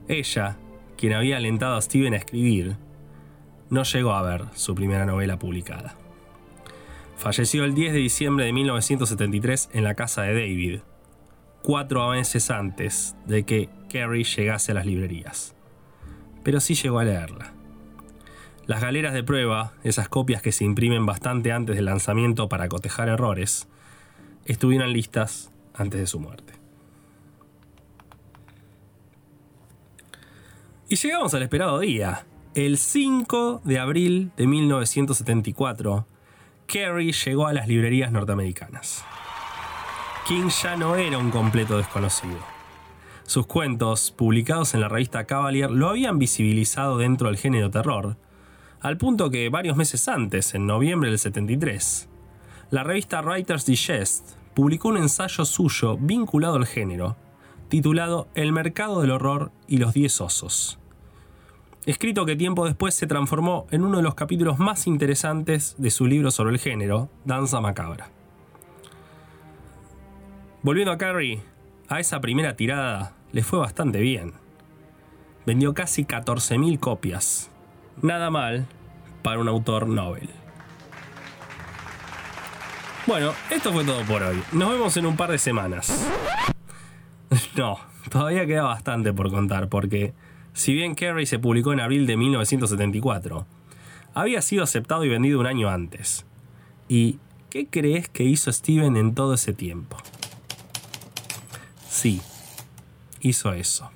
Ella, 0.08 0.56
quien 0.96 1.12
había 1.12 1.36
alentado 1.36 1.76
a 1.76 1.82
Steven 1.82 2.14
a 2.14 2.16
escribir, 2.16 2.78
no 3.68 3.82
llegó 3.82 4.12
a 4.12 4.22
ver 4.22 4.46
su 4.54 4.74
primera 4.74 5.04
novela 5.04 5.38
publicada. 5.38 5.96
Falleció 7.18 7.64
el 7.64 7.74
10 7.74 7.92
de 7.92 7.98
diciembre 7.98 8.46
de 8.46 8.54
1973 8.54 9.68
en 9.74 9.84
la 9.84 9.94
casa 9.94 10.22
de 10.22 10.32
David, 10.32 10.80
cuatro 11.62 12.08
meses 12.08 12.50
antes 12.50 13.16
de 13.26 13.44
que 13.44 13.68
Carrie 13.92 14.24
llegase 14.24 14.72
a 14.72 14.76
las 14.76 14.86
librerías. 14.86 15.54
Pero 16.42 16.58
sí 16.58 16.74
llegó 16.74 17.00
a 17.00 17.04
leerla. 17.04 17.52
Las 18.66 18.80
galeras 18.80 19.12
de 19.12 19.24
prueba, 19.24 19.72
esas 19.82 20.08
copias 20.08 20.40
que 20.40 20.52
se 20.52 20.64
imprimen 20.64 21.04
bastante 21.04 21.50
antes 21.50 21.74
del 21.74 21.86
lanzamiento 21.86 22.48
para 22.48 22.68
cotejar 22.68 23.08
errores, 23.08 23.68
estuvieron 24.44 24.92
listas 24.92 25.50
antes 25.74 25.98
de 25.98 26.06
su 26.06 26.20
muerte. 26.20 26.52
Y 30.88 30.96
llegamos 30.96 31.34
al 31.34 31.42
esperado 31.42 31.78
día. 31.80 32.26
El 32.54 32.76
5 32.76 33.62
de 33.64 33.78
abril 33.78 34.30
de 34.36 34.46
1974, 34.46 36.06
Carrie 36.66 37.12
llegó 37.12 37.46
a 37.46 37.52
las 37.52 37.66
librerías 37.66 38.12
norteamericanas. 38.12 39.04
King 40.28 40.50
ya 40.62 40.76
no 40.76 40.94
era 40.96 41.18
un 41.18 41.30
completo 41.30 41.78
desconocido. 41.78 42.38
Sus 43.24 43.46
cuentos, 43.46 44.12
publicados 44.12 44.74
en 44.74 44.82
la 44.82 44.88
revista 44.88 45.24
Cavalier, 45.24 45.70
lo 45.70 45.88
habían 45.88 46.18
visibilizado 46.18 46.98
dentro 46.98 47.28
del 47.28 47.38
género 47.38 47.70
terror, 47.70 48.16
al 48.82 48.96
punto 48.96 49.30
que 49.30 49.48
varios 49.48 49.76
meses 49.76 50.08
antes, 50.08 50.54
en 50.54 50.66
noviembre 50.66 51.08
del 51.08 51.18
73, 51.20 52.08
la 52.70 52.82
revista 52.82 53.22
Writers 53.22 53.64
Digest 53.64 54.32
publicó 54.54 54.88
un 54.88 54.96
ensayo 54.96 55.44
suyo 55.44 55.96
vinculado 55.98 56.56
al 56.56 56.66
género, 56.66 57.16
titulado 57.68 58.26
El 58.34 58.52
mercado 58.52 59.00
del 59.00 59.12
horror 59.12 59.52
y 59.68 59.76
los 59.76 59.94
diez 59.94 60.20
osos. 60.20 60.80
Escrito 61.86 62.26
que 62.26 62.34
tiempo 62.34 62.64
después 62.64 62.94
se 62.94 63.06
transformó 63.06 63.66
en 63.70 63.84
uno 63.84 63.98
de 63.98 64.02
los 64.02 64.16
capítulos 64.16 64.58
más 64.58 64.88
interesantes 64.88 65.76
de 65.78 65.90
su 65.90 66.06
libro 66.06 66.32
sobre 66.32 66.52
el 66.52 66.58
género, 66.58 67.08
Danza 67.24 67.60
Macabra. 67.60 68.10
Volviendo 70.62 70.92
a 70.92 70.98
Carrie, 70.98 71.40
a 71.88 72.00
esa 72.00 72.20
primera 72.20 72.56
tirada 72.56 73.14
le 73.30 73.44
fue 73.44 73.60
bastante 73.60 74.00
bien. 74.00 74.32
Vendió 75.46 75.72
casi 75.72 76.04
14.000 76.04 76.78
copias, 76.80 77.51
Nada 78.00 78.30
mal 78.30 78.66
para 79.22 79.38
un 79.38 79.48
autor 79.48 79.86
novel. 79.86 80.28
Bueno, 83.06 83.32
esto 83.50 83.72
fue 83.72 83.84
todo 83.84 84.02
por 84.02 84.22
hoy. 84.22 84.42
Nos 84.52 84.70
vemos 84.70 84.96
en 84.96 85.06
un 85.06 85.16
par 85.16 85.30
de 85.30 85.38
semanas. 85.38 86.08
No, 87.56 87.78
todavía 88.10 88.46
queda 88.46 88.62
bastante 88.64 89.12
por 89.14 89.30
contar, 89.30 89.68
porque 89.68 90.12
si 90.52 90.74
bien 90.74 90.94
Carrie 90.94 91.24
se 91.24 91.38
publicó 91.38 91.72
en 91.72 91.80
abril 91.80 92.06
de 92.06 92.18
1974, 92.18 93.46
había 94.12 94.42
sido 94.42 94.62
aceptado 94.62 95.04
y 95.04 95.08
vendido 95.08 95.40
un 95.40 95.46
año 95.46 95.70
antes. 95.70 96.26
¿Y 96.88 97.18
qué 97.48 97.66
crees 97.66 98.08
que 98.10 98.24
hizo 98.24 98.52
Steven 98.52 98.98
en 98.98 99.14
todo 99.14 99.34
ese 99.34 99.54
tiempo? 99.54 99.96
Sí, 101.88 102.20
hizo 103.20 103.52
eso. 103.54 103.90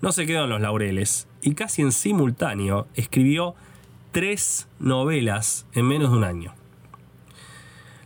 No 0.00 0.12
se 0.12 0.26
quedó 0.26 0.44
en 0.44 0.50
los 0.50 0.60
laureles 0.60 1.26
y 1.42 1.54
casi 1.54 1.82
en 1.82 1.92
simultáneo 1.92 2.86
escribió 2.94 3.54
tres 4.12 4.68
novelas 4.78 5.66
en 5.74 5.86
menos 5.86 6.10
de 6.12 6.16
un 6.16 6.24
año. 6.24 6.54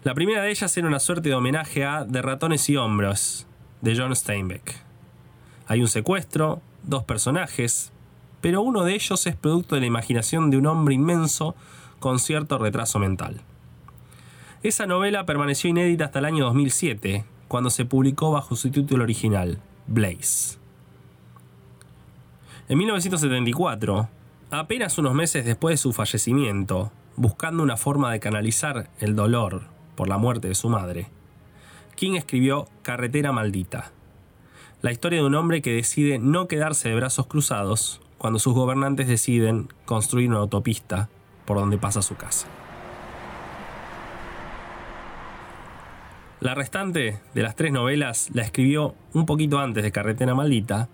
La 0.03 0.15
primera 0.15 0.43
de 0.43 0.51
ellas 0.51 0.77
era 0.77 0.87
una 0.87 1.01
suerte 1.01 1.29
de 1.29 1.35
homenaje 1.35 1.85
a 1.85 2.05
De 2.05 2.23
ratones 2.23 2.69
y 2.71 2.77
hombros 2.77 3.47
de 3.81 3.97
John 3.97 4.15
Steinbeck. 4.15 4.77
Hay 5.67 5.81
un 5.81 5.89
secuestro, 5.89 6.63
dos 6.85 7.05
personajes, 7.05 7.93
pero 8.41 8.63
uno 8.63 8.85
de 8.85 8.95
ellos 8.95 9.27
es 9.27 9.35
producto 9.35 9.75
de 9.75 9.81
la 9.81 9.89
imaginación 9.89 10.51
de 10.51 10.59
un 10.59 10.67
hombre 10.67 10.95
inmenso 10.95 11.57
con 11.99 12.19
cierto 12.19 12.59
retraso 12.59 12.99
mental. 12.99 13.43
Esa 14.63 14.87
novela 14.87 15.27
permaneció 15.27 15.71
inédita 15.71 16.07
hasta 16.07 16.21
el 16.21 16.25
año 16.25 16.45
2007, 16.45 17.25
cuando 17.49 17.71
se 17.71 17.85
publicó 17.85 18.31
bajo 18.31 18.55
su 18.57 18.71
título 18.71 19.05
original, 19.05 19.61
Blaze. 19.87 20.59
En 22.69 22.79
1974, 22.79 24.09
apenas 24.51 24.99
unos 24.99 25.15
meses 25.15 25.45
después 25.45 25.75
de 25.75 25.77
su 25.77 25.93
fallecimiento, 25.93 26.91
buscando 27.15 27.63
una 27.63 27.77
forma 27.77 28.11
de 28.11 28.19
canalizar 28.19 28.91
el 28.99 29.15
dolor 29.15 29.69
por 29.95 30.09
la 30.09 30.19
muerte 30.19 30.49
de 30.49 30.57
su 30.57 30.69
madre, 30.69 31.07
King 31.95 32.15
escribió 32.15 32.67
Carretera 32.83 33.31
Maldita, 33.31 33.93
la 34.83 34.91
historia 34.91 35.21
de 35.21 35.27
un 35.27 35.37
hombre 35.37 35.63
que 35.63 35.75
decide 35.75 36.19
no 36.19 36.49
quedarse 36.49 36.89
de 36.89 36.97
brazos 36.97 37.29
cruzados 37.29 38.01
cuando 38.19 38.41
sus 38.41 38.53
gobernantes 38.55 39.07
deciden 39.07 39.69
construir 39.85 40.29
una 40.31 40.39
autopista 40.39 41.09
por 41.45 41.59
donde 41.59 41.79
pasa 41.79 42.03
su 42.03 42.17
casa. 42.17 42.49
La 46.41 46.57
restante 46.57 47.21
de 47.33 47.43
las 47.43 47.55
tres 47.55 47.71
novelas 47.71 48.29
la 48.35 48.43
escribió 48.43 48.97
un 49.13 49.25
poquito 49.25 49.61
antes 49.61 49.85
de 49.85 49.93
Carretera 49.93 50.35
Maldita 50.35 50.89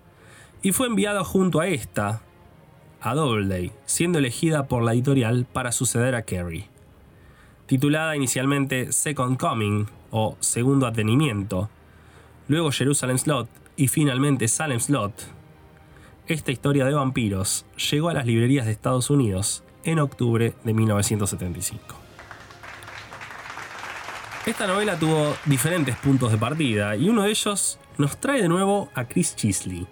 y 0.63 0.71
fue 0.71 0.87
enviada 0.87 1.23
junto 1.23 1.59
a 1.59 1.67
esta, 1.67 2.21
a 3.01 3.13
Doubleday, 3.13 3.71
siendo 3.85 4.17
elegida 4.17 4.67
por 4.67 4.81
la 4.81 4.93
editorial 4.93 5.45
para 5.45 5.73
suceder 5.73 6.15
a 6.15 6.23
Carrie. 6.23 6.69
Titulada 7.67 8.15
inicialmente 8.15 8.93
Second 8.93 9.37
Coming 9.37 9.85
o 10.09 10.37
Segundo 10.39 10.87
Atenimiento, 10.87 11.69
luego 12.47 12.71
Jerusalem 12.71 13.17
Slot 13.17 13.49
y 13.75 13.89
finalmente 13.89 14.47
Salem 14.47 14.79
Slot, 14.79 15.13
esta 16.27 16.51
historia 16.53 16.85
de 16.85 16.93
vampiros 16.93 17.65
llegó 17.91 18.07
a 18.07 18.13
las 18.13 18.25
librerías 18.25 18.65
de 18.65 18.71
Estados 18.71 19.09
Unidos 19.09 19.63
en 19.83 19.99
octubre 19.99 20.53
de 20.63 20.73
1975. 20.73 21.83
Esta 24.45 24.67
novela 24.67 24.97
tuvo 24.97 25.35
diferentes 25.45 25.97
puntos 25.97 26.31
de 26.31 26.37
partida 26.37 26.95
y 26.95 27.09
uno 27.09 27.23
de 27.23 27.31
ellos 27.31 27.79
nos 27.97 28.17
trae 28.17 28.41
de 28.41 28.47
nuevo 28.47 28.89
a 28.93 29.05
Chris 29.05 29.35
Chisley, 29.35 29.85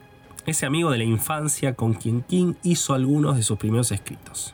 ese 0.45 0.65
amigo 0.65 0.91
de 0.91 0.97
la 0.97 1.03
infancia 1.03 1.75
con 1.75 1.93
quien 1.93 2.21
King 2.21 2.53
hizo 2.63 2.93
algunos 2.93 3.35
de 3.35 3.43
sus 3.43 3.57
primeros 3.57 3.91
escritos. 3.91 4.53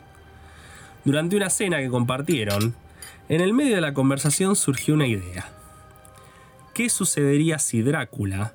Durante 1.05 1.37
una 1.37 1.49
cena 1.49 1.77
que 1.77 1.89
compartieron, 1.89 2.75
en 3.29 3.41
el 3.41 3.53
medio 3.53 3.75
de 3.75 3.81
la 3.81 3.93
conversación 3.93 4.55
surgió 4.55 4.93
una 4.93 5.07
idea. 5.07 5.49
¿Qué 6.73 6.89
sucedería 6.89 7.59
si 7.59 7.81
Drácula, 7.81 8.53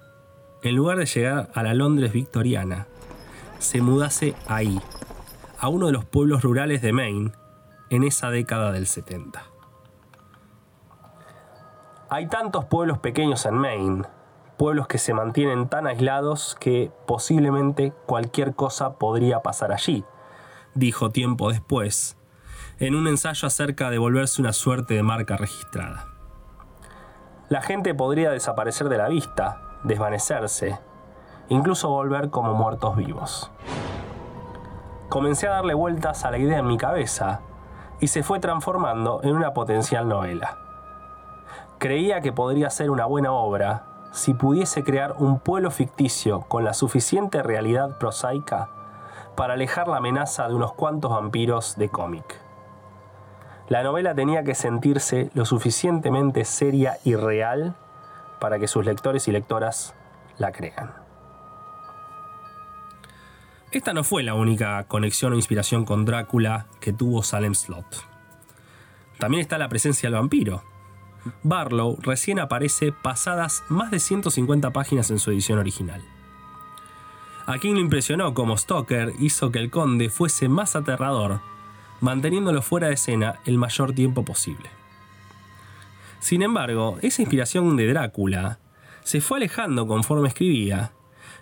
en 0.63 0.77
lugar 0.77 0.99
de 0.99 1.07
llegar 1.07 1.51
a 1.55 1.63
la 1.63 1.75
Londres 1.75 2.13
victoriana, 2.13 2.87
se 3.59 3.81
mudase 3.81 4.35
ahí, 4.47 4.81
a 5.59 5.69
uno 5.69 5.87
de 5.87 5.93
los 5.93 6.05
pueblos 6.05 6.43
rurales 6.43 6.83
de 6.83 6.93
Maine, 6.93 7.33
en 7.91 8.05
esa 8.05 8.31
década 8.31 8.73
del 8.73 8.87
70? 8.87 9.45
Hay 12.11 12.29
tantos 12.29 12.67
pueblos 12.67 12.99
pequeños 12.99 13.47
en 13.47 13.55
Maine 13.55 14.03
pueblos 14.63 14.87
que 14.87 14.99
se 14.99 15.13
mantienen 15.13 15.69
tan 15.69 15.89
aislados 15.89 16.57
que 16.61 16.93
posiblemente 17.05 17.93
cualquier 18.07 18.55
cosa 18.55 18.93
podría 18.93 19.41
pasar 19.41 19.73
allí, 19.73 20.05
dijo 20.75 21.11
tiempo 21.11 21.51
después, 21.51 22.17
en 22.79 22.95
un 22.95 23.09
ensayo 23.09 23.49
acerca 23.49 23.91
de 23.91 23.99
volverse 23.99 24.41
una 24.41 24.53
suerte 24.53 24.95
de 24.95 25.03
marca 25.03 25.37
registrada. 25.37 26.07
La 27.49 27.61
gente 27.61 27.93
podría 27.93 28.31
desaparecer 28.31 28.89
de 28.89 28.99
la 28.99 29.09
vista, 29.09 29.61
desvanecerse, 29.83 30.79
incluso 31.49 31.89
volver 31.89 32.31
como 32.31 32.55
muertos 32.55 32.95
vivos. 32.95 33.51
Comencé 35.09 35.49
a 35.49 35.55
darle 35.55 35.75
vueltas 35.75 36.25
a 36.25 36.31
la 36.31 36.39
idea 36.39 36.61
en 36.61 36.69
mi 36.69 36.79
cabeza 36.79 37.41
y 37.99 38.07
se 38.07 38.23
fue 38.23 38.39
transformando 38.39 39.23
en 39.25 39.35
una 39.35 39.55
potencial 39.55 40.07
novela. 40.07 40.57
Creía 41.79 42.21
que 42.21 42.33
podría 42.33 42.71
ser 42.71 42.91
una 42.91 43.07
buena 43.07 43.33
obra 43.33 43.89
si 44.13 44.35
pudiese 44.35 44.85
crear 44.85 45.15
un 45.19 45.41
pueblo 45.41 45.71
ficticio 45.71 46.43
con 46.43 46.65
la 46.65 46.75
suficiente 46.75 47.43
realidad 47.43 47.99
prosaica 47.99 48.71
para 49.37 49.55
alejar 49.55 49.89
la 49.89 49.97
amenaza 49.97 50.47
de 50.47 50.55
unos 50.55 50.75
cuantos 50.75 51.11
vampiros 51.11 51.77
de 51.77 51.89
cómic. 51.89 52.41
La 53.69 53.83
novela 53.83 54.15
tenía 54.15 54.45
que 54.45 54.55
sentirse 54.55 55.31
lo 55.35 55.47
suficientemente 55.47 56.45
seria 56.45 56.99
y 57.05 57.15
real 57.15 57.75
para 58.39 58.59
que 58.59 58.69
sus 58.69 58.85
lectores 58.85 59.29
y 59.29 59.33
lectoras 59.33 59.95
la 60.37 60.53
crean. 60.53 60.93
Esta 63.71 63.95
no 63.95 64.05
fue 64.05 64.23
la 64.23 64.35
única 64.35 64.85
conexión 64.85 65.33
o 65.33 65.37
inspiración 65.37 65.87
con 65.87 66.05
Drácula 66.05 66.67
que 66.81 66.93
tuvo 66.93 67.23
Salem 67.23 67.55
Slot. 67.55 68.05
También 69.19 69.41
está 69.41 69.57
la 69.57 69.71
presencia 69.71 70.11
del 70.11 70.19
vampiro. 70.19 70.63
Barlow 71.43 71.99
recién 72.01 72.39
aparece 72.39 72.93
pasadas 72.93 73.65
más 73.69 73.91
de 73.91 74.01
150 74.01 74.71
páginas 74.71 75.11
en 75.11 75.19
su 75.19 75.31
edición 75.31 75.59
original. 75.59 76.03
A 77.47 77.59
quien 77.59 77.75
lo 77.75 77.81
impresionó 77.81 78.35
como 78.35 78.57
Stoker 78.57 79.13
hizo 79.19 79.51
que 79.51 79.59
el 79.59 79.71
conde 79.71 80.11
fuese 80.11 80.49
más 80.49 80.77
aterrador, 80.77 81.41
manteniéndolo 82.01 82.63
fuera 82.63 82.89
de 82.89 82.95
escena 82.95 83.41
el 83.45 83.59
mayor 83.59 83.93
tiempo 83.95 84.25
posible. 84.25 84.71
Sin 86.21 86.43
embargo, 86.43 86.99
esa 87.03 87.23
inspiración 87.23 87.77
de 87.77 87.89
Drácula 87.89 88.61
se 89.03 89.21
fue 89.21 89.39
alejando 89.39 89.87
conforme 89.87 90.29
escribía 90.29 90.93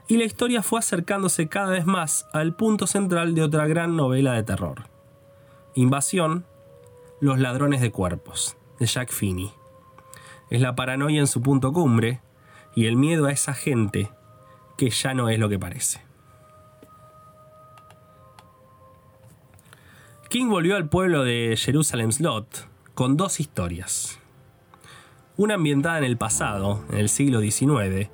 y 0.08 0.16
la 0.16 0.24
historia 0.24 0.62
fue 0.62 0.78
acercándose 0.78 1.48
cada 1.48 1.70
vez 1.70 1.86
más 1.86 2.26
al 2.32 2.56
punto 2.56 2.86
central 2.86 3.34
de 3.34 3.42
otra 3.42 3.66
gran 3.66 3.96
novela 3.96 4.32
de 4.32 4.42
terror. 4.42 4.88
Invasión, 5.74 6.46
Los 7.20 7.38
ladrones 7.38 7.82
de 7.82 7.90
cuerpos, 7.90 8.56
de 8.78 8.86
Jack 8.86 9.12
Finney. 9.12 9.59
Es 10.50 10.60
la 10.60 10.74
paranoia 10.74 11.20
en 11.20 11.26
su 11.26 11.40
punto 11.40 11.72
cumbre 11.72 12.20
y 12.74 12.86
el 12.86 12.96
miedo 12.96 13.26
a 13.26 13.32
esa 13.32 13.54
gente 13.54 14.10
que 14.76 14.90
ya 14.90 15.14
no 15.14 15.28
es 15.28 15.38
lo 15.38 15.48
que 15.48 15.58
parece. 15.58 16.00
King 20.28 20.48
volvió 20.48 20.76
al 20.76 20.88
pueblo 20.88 21.24
de 21.24 21.56
Jerusalem 21.56 22.12
Slot 22.12 22.68
con 22.94 23.16
dos 23.16 23.40
historias. 23.40 24.20
Una 25.36 25.54
ambientada 25.54 25.98
en 25.98 26.04
el 26.04 26.16
pasado, 26.16 26.84
en 26.90 26.98
el 26.98 27.08
siglo 27.08 27.40
XIX, 27.40 28.10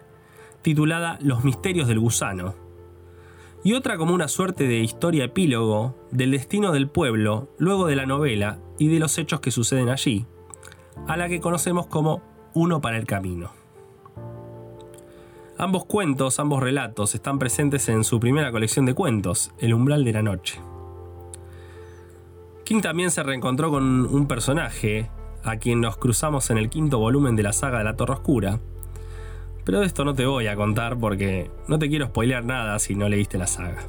titulada 0.62 1.18
Los 1.20 1.44
misterios 1.44 1.88
del 1.88 2.00
gusano, 2.00 2.54
y 3.64 3.74
otra 3.74 3.96
como 3.98 4.14
una 4.14 4.28
suerte 4.28 4.68
de 4.68 4.78
historia 4.78 5.24
epílogo 5.24 5.96
del 6.10 6.30
destino 6.30 6.72
del 6.72 6.88
pueblo 6.88 7.50
luego 7.58 7.86
de 7.86 7.96
la 7.96 8.06
novela 8.06 8.60
y 8.78 8.88
de 8.88 9.00
los 9.00 9.18
hechos 9.18 9.40
que 9.40 9.50
suceden 9.50 9.88
allí, 9.88 10.24
a 11.06 11.16
la 11.16 11.28
que 11.28 11.40
conocemos 11.40 11.86
como 11.86 12.22
Uno 12.54 12.80
para 12.80 12.96
el 12.96 13.06
Camino. 13.06 13.50
Ambos 15.58 15.86
cuentos, 15.86 16.38
ambos 16.38 16.62
relatos 16.62 17.14
están 17.14 17.38
presentes 17.38 17.88
en 17.88 18.04
su 18.04 18.20
primera 18.20 18.52
colección 18.52 18.84
de 18.84 18.94
cuentos, 18.94 19.52
El 19.58 19.72
umbral 19.72 20.04
de 20.04 20.12
la 20.12 20.22
noche. 20.22 20.60
King 22.64 22.80
también 22.80 23.10
se 23.10 23.22
reencontró 23.22 23.70
con 23.70 24.06
un 24.06 24.26
personaje 24.26 25.08
a 25.44 25.56
quien 25.56 25.80
nos 25.80 25.96
cruzamos 25.96 26.50
en 26.50 26.58
el 26.58 26.68
quinto 26.68 26.98
volumen 26.98 27.36
de 27.36 27.44
la 27.44 27.52
saga 27.52 27.78
de 27.78 27.84
la 27.84 27.96
Torre 27.96 28.14
Oscura, 28.14 28.60
pero 29.64 29.80
de 29.80 29.86
esto 29.86 30.04
no 30.04 30.14
te 30.14 30.26
voy 30.26 30.46
a 30.48 30.56
contar 30.56 30.98
porque 30.98 31.50
no 31.68 31.78
te 31.78 31.88
quiero 31.88 32.06
spoilear 32.06 32.44
nada 32.44 32.78
si 32.78 32.94
no 32.94 33.08
leíste 33.08 33.38
la 33.38 33.46
saga. 33.46 33.84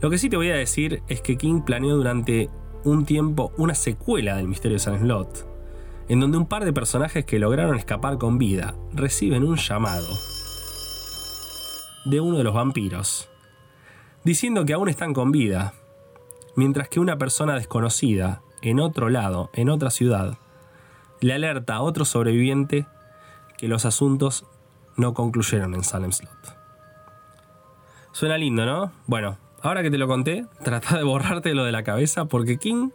Lo 0.00 0.10
que 0.10 0.18
sí 0.18 0.28
te 0.28 0.36
voy 0.36 0.50
a 0.50 0.54
decir 0.54 1.02
es 1.08 1.20
que 1.20 1.36
King 1.36 1.62
planeó 1.62 1.96
durante 1.96 2.50
un 2.84 3.06
tiempo 3.06 3.52
una 3.56 3.74
secuela 3.74 4.36
del 4.36 4.46
Misterio 4.46 4.76
de 4.76 4.80
San 4.80 5.00
Slot, 5.00 5.53
en 6.08 6.20
donde 6.20 6.38
un 6.38 6.46
par 6.46 6.64
de 6.64 6.72
personajes 6.72 7.24
que 7.24 7.38
lograron 7.38 7.76
escapar 7.76 8.18
con 8.18 8.38
vida 8.38 8.74
reciben 8.92 9.44
un 9.44 9.56
llamado 9.56 10.08
de 12.04 12.20
uno 12.20 12.36
de 12.38 12.44
los 12.44 12.54
vampiros, 12.54 13.28
diciendo 14.24 14.64
que 14.64 14.74
aún 14.74 14.88
están 14.88 15.14
con 15.14 15.32
vida, 15.32 15.74
mientras 16.56 16.88
que 16.88 17.00
una 17.00 17.16
persona 17.16 17.54
desconocida, 17.54 18.42
en 18.62 18.80
otro 18.80 19.08
lado, 19.08 19.50
en 19.54 19.68
otra 19.68 19.90
ciudad, 19.90 20.38
le 21.20 21.32
alerta 21.32 21.76
a 21.76 21.82
otro 21.82 22.04
sobreviviente 22.04 22.86
que 23.56 23.68
los 23.68 23.84
asuntos 23.84 24.46
no 24.96 25.14
concluyeron 25.14 25.74
en 25.74 25.84
Salem 25.84 26.12
Slot. 26.12 26.56
Suena 28.12 28.38
lindo, 28.38 28.64
¿no? 28.64 28.92
Bueno, 29.06 29.38
ahora 29.62 29.82
que 29.82 29.90
te 29.90 29.98
lo 29.98 30.06
conté, 30.06 30.46
trata 30.64 30.96
de 30.96 31.04
borrarte 31.04 31.54
lo 31.54 31.64
de 31.64 31.72
la 31.72 31.82
cabeza 31.82 32.26
porque 32.26 32.58
King 32.58 32.90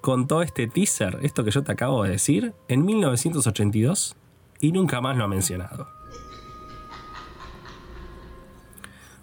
contó 0.00 0.42
este 0.42 0.66
teaser, 0.66 1.18
esto 1.22 1.44
que 1.44 1.50
yo 1.50 1.62
te 1.62 1.72
acabo 1.72 2.04
de 2.04 2.10
decir, 2.10 2.54
en 2.68 2.84
1982 2.84 4.16
y 4.60 4.72
nunca 4.72 5.00
más 5.00 5.16
lo 5.16 5.24
ha 5.24 5.28
mencionado. 5.28 5.88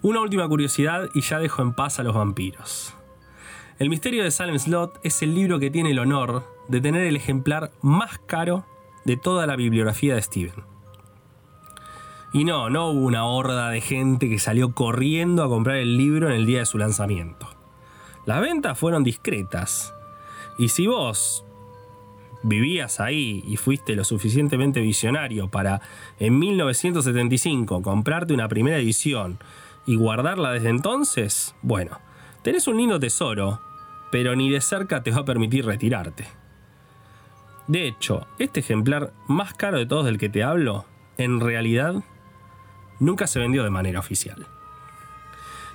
Una 0.00 0.20
última 0.20 0.46
curiosidad 0.48 1.08
y 1.14 1.22
ya 1.22 1.38
dejo 1.38 1.62
en 1.62 1.72
paz 1.72 1.98
a 1.98 2.04
los 2.04 2.14
vampiros. 2.14 2.94
El 3.78 3.90
misterio 3.90 4.24
de 4.24 4.30
Salem 4.30 4.58
Slot 4.58 5.00
es 5.02 5.22
el 5.22 5.34
libro 5.34 5.58
que 5.58 5.70
tiene 5.70 5.90
el 5.90 5.98
honor 5.98 6.44
de 6.68 6.80
tener 6.80 7.06
el 7.06 7.16
ejemplar 7.16 7.72
más 7.80 8.18
caro 8.18 8.64
de 9.04 9.16
toda 9.16 9.46
la 9.46 9.56
bibliografía 9.56 10.14
de 10.14 10.22
Steven. 10.22 10.64
Y 12.32 12.44
no, 12.44 12.70
no 12.70 12.90
hubo 12.90 13.06
una 13.06 13.24
horda 13.24 13.70
de 13.70 13.80
gente 13.80 14.28
que 14.28 14.38
salió 14.38 14.74
corriendo 14.74 15.42
a 15.42 15.48
comprar 15.48 15.76
el 15.76 15.96
libro 15.96 16.28
en 16.28 16.34
el 16.34 16.46
día 16.46 16.60
de 16.60 16.66
su 16.66 16.78
lanzamiento. 16.78 17.48
Las 18.26 18.40
ventas 18.40 18.78
fueron 18.78 19.02
discretas. 19.02 19.94
Y 20.58 20.68
si 20.68 20.88
vos 20.88 21.44
vivías 22.42 23.00
ahí 23.00 23.42
y 23.46 23.56
fuiste 23.56 23.96
lo 23.96 24.04
suficientemente 24.04 24.80
visionario 24.80 25.48
para 25.48 25.80
en 26.18 26.38
1975 26.38 27.82
comprarte 27.82 28.34
una 28.34 28.48
primera 28.48 28.76
edición 28.78 29.38
y 29.86 29.96
guardarla 29.96 30.52
desde 30.52 30.68
entonces, 30.68 31.54
bueno, 31.62 31.98
tenés 32.42 32.68
un 32.68 32.76
lindo 32.76 33.00
tesoro, 33.00 33.60
pero 34.10 34.36
ni 34.36 34.50
de 34.50 34.60
cerca 34.60 35.02
te 35.02 35.10
va 35.10 35.18
a 35.18 35.24
permitir 35.24 35.64
retirarte. 35.64 36.26
De 37.68 37.86
hecho, 37.86 38.26
este 38.38 38.60
ejemplar 38.60 39.12
más 39.26 39.54
caro 39.54 39.78
de 39.78 39.86
todos 39.86 40.06
del 40.06 40.18
que 40.18 40.28
te 40.28 40.42
hablo, 40.42 40.86
en 41.18 41.40
realidad 41.40 42.02
nunca 42.98 43.26
se 43.26 43.38
vendió 43.38 43.62
de 43.62 43.70
manera 43.70 44.00
oficial. 44.00 44.46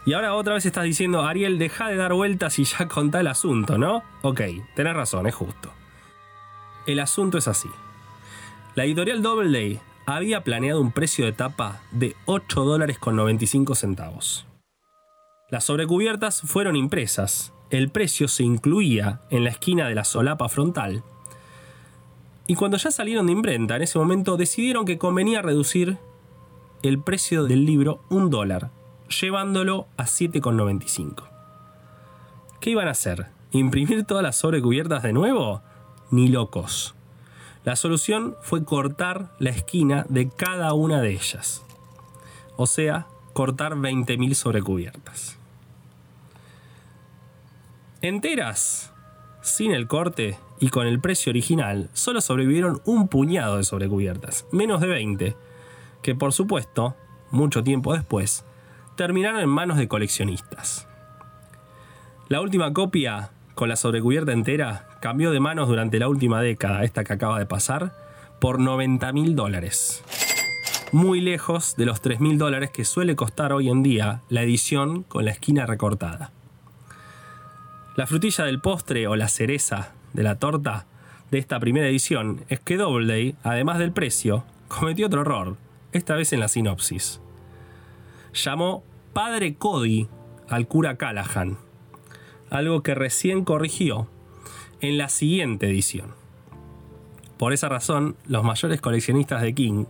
Y 0.06 0.13
ahora 0.13 0.36
otra 0.36 0.56
vez 0.56 0.66
estás 0.66 0.84
diciendo, 0.84 1.22
Ariel, 1.22 1.58
deja 1.58 1.88
de 1.88 1.96
dar 1.96 2.13
vueltas 2.13 2.60
y 2.60 2.66
ya 2.66 2.88
contá 2.89 3.22
el 3.22 3.28
asunto, 3.28 3.78
¿no? 3.78 4.04
Ok, 4.22 4.42
tenés 4.76 4.94
razón, 4.94 5.28
es 5.28 5.36
justo. 5.36 5.72
El 6.86 7.00
asunto 7.00 7.38
es 7.38 7.48
así. 7.48 7.70
La 8.76 8.86
editorial 8.86 9.22
Doubleday 9.22 9.80
había 10.06 10.44
planeado 10.44 10.82
un 10.82 10.92
precio 10.92 11.26
de 11.26 11.32
tapa 11.32 11.82
de 11.92 12.16
8 12.26 12.66
dólares 12.66 13.00
con 13.00 13.16
95 13.16 13.76
centavos. 13.76 14.46
Las 15.50 15.66
sobrecubiertas 15.66 16.42
fueron 16.42 16.76
impresas, 16.76 17.54
el 17.70 17.89
precio 17.89 18.28
se 18.28 18.44
incluía 18.44 19.22
en 19.30 19.44
la 19.44 19.52
esquina 19.52 19.88
de 19.88 19.96
la 19.96 20.04
solapa 20.04 20.50
frontal, 20.50 21.04
y 22.46 22.56
cuando 22.56 22.78
ya 22.78 22.92
salieron 22.92 23.28
de 23.28 23.32
imprenta, 23.32 23.76
en 23.78 23.84
ese 23.84 23.98
momento 23.98 24.36
decidieron 24.36 24.86
que 24.86 24.98
convenía 24.98 25.42
reducir 25.42 25.98
el 26.82 27.00
precio 27.00 27.46
del 27.46 27.66
libro 27.66 28.02
un 28.10 28.30
dólar, 28.30 28.70
llevándolo 29.21 29.88
a 29.97 30.04
7,95. 30.04 31.23
¿Qué 32.60 32.71
iban 32.71 32.88
a 32.88 32.91
hacer? 32.91 33.28
¿Imprimir 33.52 34.06
todas 34.06 34.23
las 34.23 34.38
sobrecubiertas 34.38 35.04
de 35.04 35.13
nuevo? 35.13 35.62
Ni 36.12 36.28
locos. 36.28 36.95
La 37.65 37.76
solución 37.76 38.36
fue 38.41 38.65
cortar 38.65 39.32
la 39.39 39.49
esquina 39.49 40.06
de 40.10 40.30
cada 40.30 40.73
una 40.73 41.02
de 41.02 41.12
ellas. 41.12 41.63
O 42.58 42.67
sea, 42.67 43.08
cortar 43.34 43.76
20.000 43.76 44.34
sobrecubiertas. 44.34 45.38
Enteras, 48.02 48.91
sin 49.41 49.71
el 49.71 49.88
corte 49.88 50.38
y 50.60 50.69
con 50.69 50.88
el 50.88 50.99
precio 50.99 51.30
original, 51.30 51.89
solo 51.93 52.21
sobrevivieron 52.21 52.82
un 52.86 53.08
puñado 53.08 53.58
de 53.58 53.63
sobrecubiertas, 53.63 54.45
menos 54.52 54.82
de 54.82 54.88
20, 54.88 55.36
que 56.02 56.15
por 56.15 56.34
supuesto, 56.34 56.95
mucho 57.32 57.63
tiempo 57.63 57.93
después, 57.93 58.45
terminaron 58.95 59.41
en 59.41 59.49
manos 59.49 59.77
de 59.77 59.88
coleccionistas. 59.88 60.88
La 62.29 62.41
última 62.41 62.73
copia, 62.73 63.32
con 63.56 63.69
la 63.69 63.75
sobrecubierta 63.75 64.32
entera, 64.32 64.88
cambió 65.01 65.32
de 65.32 65.39
manos 65.39 65.67
durante 65.67 65.99
la 65.99 66.08
última 66.08 66.41
década, 66.41 66.84
esta 66.84 67.03
que 67.03 67.13
acaba 67.13 67.39
de 67.39 67.45
pasar, 67.45 67.93
por 68.39 68.60
90 68.60 69.12
mil 69.13 69.36
dólares. 69.36 70.03
Muy 70.91 71.21
lejos 71.21 71.75
de 71.75 71.86
los 71.86 72.01
3 72.01 72.19
mil 72.19 72.38
dólares 72.38 72.69
que 72.71 72.86
suele 72.86 73.15
costar 73.15 73.51
hoy 73.51 73.69
en 73.69 73.84
día 73.84 74.21
la 74.29 74.43
edición 74.43 75.03
con 75.03 75.25
la 75.25 75.32
esquina 75.32 75.65
recortada. 75.65 76.32
La 77.95 78.08
frutilla 78.08 78.45
del 78.45 78.62
postre 78.62 79.08
o 79.08 79.15
la 79.15 79.27
cereza 79.27 79.93
de 80.13 80.23
la 80.23 80.39
torta 80.39 80.86
de 81.32 81.39
esta 81.39 81.60
primera 81.60 81.88
edición 81.88 82.45
es 82.49 82.60
que 82.60 82.77
Doubleday, 82.77 83.36
además 83.43 83.79
del 83.79 83.91
precio, 83.91 84.43
cometió 84.67 85.08
otro 85.08 85.21
error 85.21 85.58
esta 85.91 86.15
vez 86.15 86.32
en 86.34 86.39
la 86.39 86.47
sinopsis. 86.47 87.23
Llamó 88.34 88.84
Padre 89.13 89.56
Cody 89.56 90.08
al 90.50 90.67
cura 90.67 90.98
Callahan, 90.98 91.58
algo 92.50 92.82
que 92.82 92.96
recién 92.96 93.46
corrigió 93.46 94.08
en 94.82 94.98
la 94.98 95.10
siguiente 95.10 95.67
edición. 95.67 96.15
Por 97.38 97.54
esa 97.54 97.69
razón, 97.69 98.15
los 98.26 98.43
mayores 98.43 98.82
coleccionistas 98.82 99.41
de 99.41 99.54
King 99.54 99.86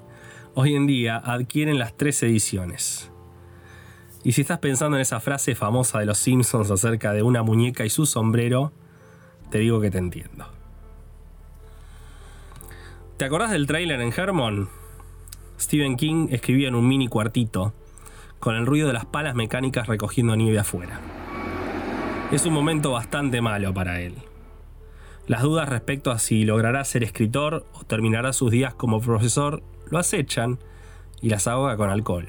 hoy 0.56 0.76
en 0.76 0.88
día 0.88 1.18
adquieren 1.18 1.80
las 1.80 1.96
tres 1.96 2.22
ediciones. 2.24 3.10
Y 4.24 4.34
si 4.34 4.42
estás 4.42 4.60
pensando 4.60 4.98
en 4.98 5.02
esa 5.02 5.20
frase 5.20 5.56
famosa 5.56 6.00
de 6.00 6.06
los 6.06 6.18
Simpsons 6.18 6.70
acerca 6.70 7.14
de 7.14 7.24
una 7.24 7.44
muñeca 7.44 7.86
y 7.86 7.90
su 7.90 8.06
sombrero, 8.06 8.72
te 9.52 9.60
digo 9.60 9.82
que 9.82 9.92
te 9.92 9.98
entiendo. 9.98 10.48
¿Te 13.18 13.26
acordás 13.26 13.52
del 13.52 13.68
tráiler 13.68 14.02
en 14.02 14.14
Hermon? 14.16 14.70
Stephen 15.60 15.96
King 15.96 16.28
escribía 16.32 16.68
en 16.68 16.76
un 16.76 16.88
mini 16.88 17.08
cuartito, 17.08 17.74
con 18.44 18.58
el 18.58 18.66
ruido 18.66 18.88
de 18.88 18.94
las 18.94 19.06
palas 19.06 19.36
mecánicas 19.36 19.88
recogiendo 19.88 20.36
nieve 20.36 20.60
afuera. 20.60 21.00
Es 22.30 22.46
un 22.46 22.52
momento 22.52 22.92
bastante 22.92 23.40
malo 23.40 23.74
para 23.74 24.02
él. 24.02 24.16
Las 25.28 25.44
dudas 25.44 25.70
respecto 25.70 26.12
a 26.12 26.20
si 26.20 26.44
logrará 26.44 26.84
ser 26.84 27.06
escritor 27.06 27.66
o 27.72 27.86
terminará 27.86 28.34
sus 28.34 28.52
días 28.52 28.74
como 28.74 29.00
profesor 29.00 29.64
lo 29.90 29.98
acechan 29.98 30.60
y 31.22 31.30
las 31.30 31.48
ahoga 31.48 31.78
con 31.78 31.90
alcohol. 31.90 32.28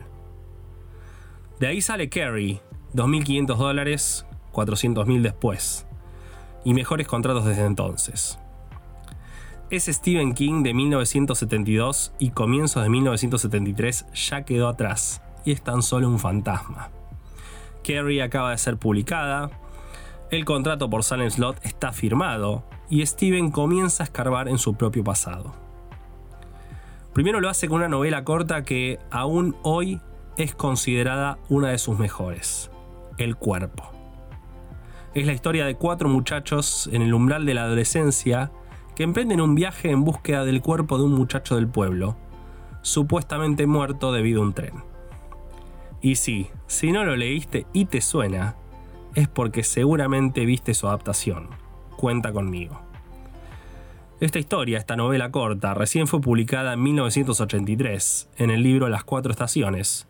De 1.59 1.67
ahí 1.67 1.81
sale 1.81 2.09
Carrie, 2.09 2.61
2.500 2.95 3.57
dólares, 3.57 4.25
400.000 4.53 5.21
después, 5.21 5.85
y 6.65 6.75
mejores 6.75 7.09
contratos 7.09 7.45
desde 7.45 7.67
entonces. 7.67 8.39
Ese 9.69 9.93
Stephen 9.93 10.35
King 10.35 10.63
de 10.63 10.75
1972 10.75 12.13
y 12.21 12.31
comienzos 12.31 12.85
de 12.85 12.89
1973 12.89 14.07
ya 14.13 14.45
quedó 14.45 14.69
atrás 14.69 15.24
y 15.45 15.53
es 15.53 15.63
tan 15.63 15.83
solo 15.83 16.09
un 16.09 16.19
fantasma. 16.19 16.91
Carrie 17.83 18.23
acaba 18.23 18.51
de 18.51 18.59
ser 18.59 18.77
publicada, 18.77 19.51
el 20.31 20.45
contrato 20.45 20.89
por 20.91 21.05
Silent 21.05 21.33
Slot 21.33 21.65
está 21.65 21.93
firmado 21.93 22.65
y 22.89 23.05
Steven 23.07 23.51
comienza 23.51 24.03
a 24.03 24.07
escarbar 24.07 24.49
en 24.49 24.59
su 24.59 24.75
propio 24.75 25.05
pasado. 25.05 25.55
Primero 27.13 27.41
lo 27.41 27.49
hace 27.49 27.69
con 27.69 27.77
una 27.77 27.89
novela 27.89 28.25
corta 28.25 28.65
que 28.65 28.99
aún 29.11 29.55
hoy 29.63 30.01
es 30.37 30.55
considerada 30.55 31.39
una 31.49 31.69
de 31.69 31.79
sus 31.79 31.99
mejores, 31.99 32.71
El 33.19 33.37
cuerpo. 33.37 33.93
Es 35.15 35.25
la 35.27 35.33
historia 35.33 35.65
de 35.65 35.77
cuatro 35.77 36.09
muchachos 36.09 36.89
en 36.93 37.03
el 37.03 37.15
umbral 37.15 37.47
de 37.47 37.55
la 37.55 37.63
adolescencia 37.63 38.51
que 38.97 39.05
emprenden 39.05 39.41
un 39.41 39.55
viaje 39.55 39.91
en 39.91 40.03
búsqueda 40.03 40.45
del 40.45 40.61
cuerpo 40.61 40.99
de 40.99 41.05
un 41.05 41.13
muchacho 41.13 41.55
del 41.55 41.69
pueblo, 41.69 42.17
supuestamente 42.83 43.69
muerto 43.69 44.13
debido 44.13 44.43
a 44.43 44.47
un 44.47 44.53
tren. 44.55 44.94
Y 46.05 46.17
sí, 46.17 46.49
si 46.67 46.93
no 46.93 47.03
lo 47.03 47.17
leíste 47.17 47.67
y 47.73 47.87
te 47.87 48.03
suena, 48.03 48.57
es 49.15 49.27
porque 49.27 49.65
seguramente 49.65 50.45
viste 50.45 50.75
su 50.75 50.87
adaptación. 50.87 51.49
Cuenta 51.97 52.31
conmigo. 52.31 52.79
Esta 54.21 54.39
historia, 54.39 54.77
esta 54.77 54.97
novela 54.97 55.31
corta, 55.31 55.73
recién 55.73 56.07
fue 56.07 56.21
publicada 56.21 56.75
en 56.75 56.83
1983 56.83 58.29
en 58.37 58.51
el 58.51 58.63
libro 58.63 58.91
Las 58.91 59.05
Cuatro 59.05 59.33
Estaciones, 59.33 60.07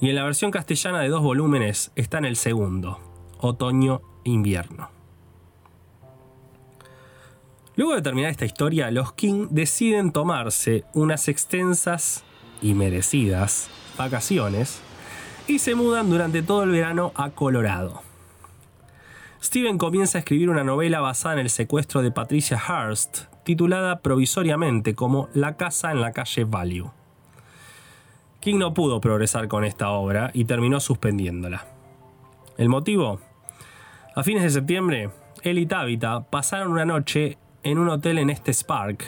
y 0.00 0.08
en 0.08 0.14
la 0.14 0.22
versión 0.22 0.52
castellana 0.52 1.00
de 1.00 1.08
dos 1.08 1.22
volúmenes 1.22 1.90
está 1.96 2.18
en 2.18 2.26
el 2.26 2.36
segundo, 2.36 3.00
Otoño-Invierno. 3.38 4.90
Luego 7.74 7.96
de 7.96 8.02
terminar 8.02 8.30
esta 8.30 8.44
historia, 8.44 8.88
los 8.92 9.14
King 9.14 9.48
deciden 9.50 10.12
tomarse 10.12 10.84
unas 10.94 11.26
extensas 11.26 12.22
y 12.62 12.74
merecidas 12.74 13.68
vacaciones 13.98 14.80
y 15.46 15.58
se 15.58 15.74
mudan 15.74 16.08
durante 16.10 16.42
todo 16.42 16.62
el 16.62 16.70
verano 16.70 17.12
a 17.14 17.30
Colorado. 17.30 18.02
Steven 19.42 19.76
comienza 19.76 20.16
a 20.16 20.20
escribir 20.20 20.48
una 20.48 20.64
novela 20.64 21.00
basada 21.00 21.34
en 21.34 21.40
el 21.40 21.50
secuestro 21.50 22.00
de 22.00 22.10
Patricia 22.10 22.58
Hearst, 22.58 23.24
titulada 23.44 24.00
provisoriamente 24.00 24.94
como 24.94 25.28
La 25.34 25.56
casa 25.56 25.92
en 25.92 26.00
la 26.00 26.12
calle 26.12 26.44
Value. 26.44 26.90
King 28.40 28.58
no 28.58 28.72
pudo 28.72 29.00
progresar 29.00 29.48
con 29.48 29.64
esta 29.64 29.90
obra 29.90 30.30
y 30.32 30.46
terminó 30.46 30.80
suspendiéndola. 30.80 31.66
¿El 32.56 32.68
motivo? 32.68 33.20
A 34.14 34.22
fines 34.22 34.42
de 34.44 34.50
septiembre, 34.50 35.10
él 35.42 35.58
y 35.58 35.66
Tabitha 35.66 36.20
pasaron 36.30 36.72
una 36.72 36.84
noche 36.84 37.36
en 37.62 37.78
un 37.78 37.88
hotel 37.88 38.18
en 38.18 38.30
Estes 38.30 38.64
Park, 38.64 39.04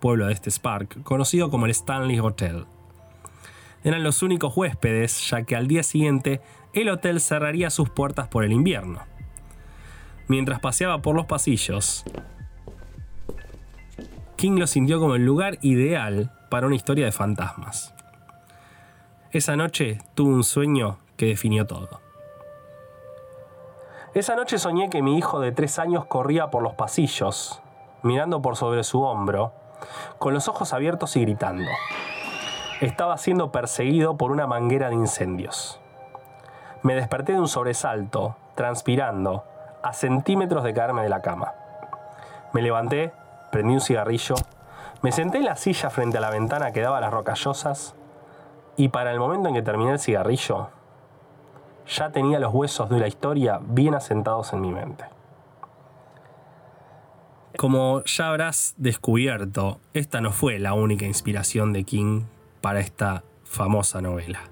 pueblo 0.00 0.26
de 0.26 0.32
Estes 0.32 0.58
Park, 0.58 1.02
conocido 1.02 1.50
como 1.50 1.66
el 1.66 1.72
Stanley 1.72 2.18
Hotel. 2.18 2.64
Eran 3.82 4.02
los 4.02 4.22
únicos 4.22 4.56
huéspedes, 4.56 5.28
ya 5.30 5.42
que 5.42 5.56
al 5.56 5.66
día 5.66 5.82
siguiente 5.82 6.40
el 6.72 6.88
hotel 6.88 7.20
cerraría 7.20 7.70
sus 7.70 7.88
puertas 7.88 8.28
por 8.28 8.44
el 8.44 8.52
invierno. 8.52 9.00
Mientras 10.28 10.60
paseaba 10.60 11.02
por 11.02 11.16
los 11.16 11.26
pasillos, 11.26 12.04
King 14.36 14.58
lo 14.58 14.66
sintió 14.66 15.00
como 15.00 15.16
el 15.16 15.24
lugar 15.24 15.58
ideal 15.62 16.30
para 16.50 16.66
una 16.66 16.76
historia 16.76 17.04
de 17.04 17.12
fantasmas. 17.12 17.94
Esa 19.32 19.56
noche 19.56 19.98
tuve 20.14 20.32
un 20.32 20.44
sueño 20.44 20.98
que 21.16 21.26
definió 21.26 21.66
todo. 21.66 22.00
Esa 24.12 24.34
noche 24.34 24.58
soñé 24.58 24.90
que 24.90 25.02
mi 25.02 25.16
hijo 25.16 25.40
de 25.40 25.52
tres 25.52 25.78
años 25.78 26.04
corría 26.04 26.50
por 26.50 26.62
los 26.62 26.74
pasillos, 26.74 27.62
mirando 28.02 28.42
por 28.42 28.56
sobre 28.56 28.82
su 28.82 29.02
hombro, 29.02 29.52
con 30.18 30.34
los 30.34 30.48
ojos 30.48 30.72
abiertos 30.72 31.16
y 31.16 31.20
gritando. 31.20 31.70
Estaba 32.80 33.18
siendo 33.18 33.52
perseguido 33.52 34.16
por 34.16 34.30
una 34.30 34.46
manguera 34.46 34.88
de 34.88 34.94
incendios. 34.94 35.78
Me 36.82 36.94
desperté 36.94 37.34
de 37.34 37.40
un 37.40 37.46
sobresalto, 37.46 38.36
transpirando, 38.54 39.44
a 39.82 39.92
centímetros 39.92 40.64
de 40.64 40.72
caerme 40.72 41.02
de 41.02 41.10
la 41.10 41.20
cama. 41.20 41.52
Me 42.54 42.62
levanté, 42.62 43.12
prendí 43.52 43.74
un 43.74 43.82
cigarrillo, 43.82 44.34
me 45.02 45.12
senté 45.12 45.38
en 45.38 45.44
la 45.44 45.56
silla 45.56 45.90
frente 45.90 46.16
a 46.16 46.22
la 46.22 46.30
ventana 46.30 46.72
que 46.72 46.80
daba 46.80 46.96
a 46.96 47.00
las 47.02 47.12
rocallosas 47.12 47.94
y 48.78 48.88
para 48.88 49.12
el 49.12 49.20
momento 49.20 49.48
en 49.48 49.56
que 49.56 49.62
terminé 49.62 49.92
el 49.92 49.98
cigarrillo, 49.98 50.70
ya 51.86 52.10
tenía 52.12 52.38
los 52.38 52.54
huesos 52.54 52.88
de 52.88 52.98
la 52.98 53.08
historia 53.08 53.60
bien 53.62 53.94
asentados 53.94 54.54
en 54.54 54.62
mi 54.62 54.72
mente. 54.72 55.04
Como 57.58 58.02
ya 58.04 58.28
habrás 58.28 58.72
descubierto, 58.78 59.80
esta 59.92 60.22
no 60.22 60.32
fue 60.32 60.58
la 60.58 60.72
única 60.72 61.04
inspiración 61.04 61.74
de 61.74 61.84
King 61.84 62.22
para 62.60 62.80
esta 62.80 63.24
famosa 63.44 64.00
novela. 64.00 64.50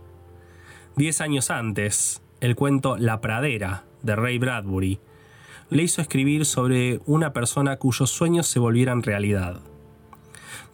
Diez 0.97 1.21
años 1.21 1.51
antes, 1.51 2.23
el 2.40 2.57
cuento 2.57 2.97
La 2.97 3.21
pradera 3.21 3.85
de 4.03 4.16
Ray 4.16 4.38
Bradbury 4.38 5.01
le 5.71 5.83
hizo 5.83 6.01
escribir 6.01 6.47
sobre 6.47 7.01
una 7.07 7.33
persona 7.33 7.77
cuyos 7.77 8.11
sueños 8.11 8.47
se 8.47 8.59
volvieran 8.59 9.03
realidad. 9.03 9.61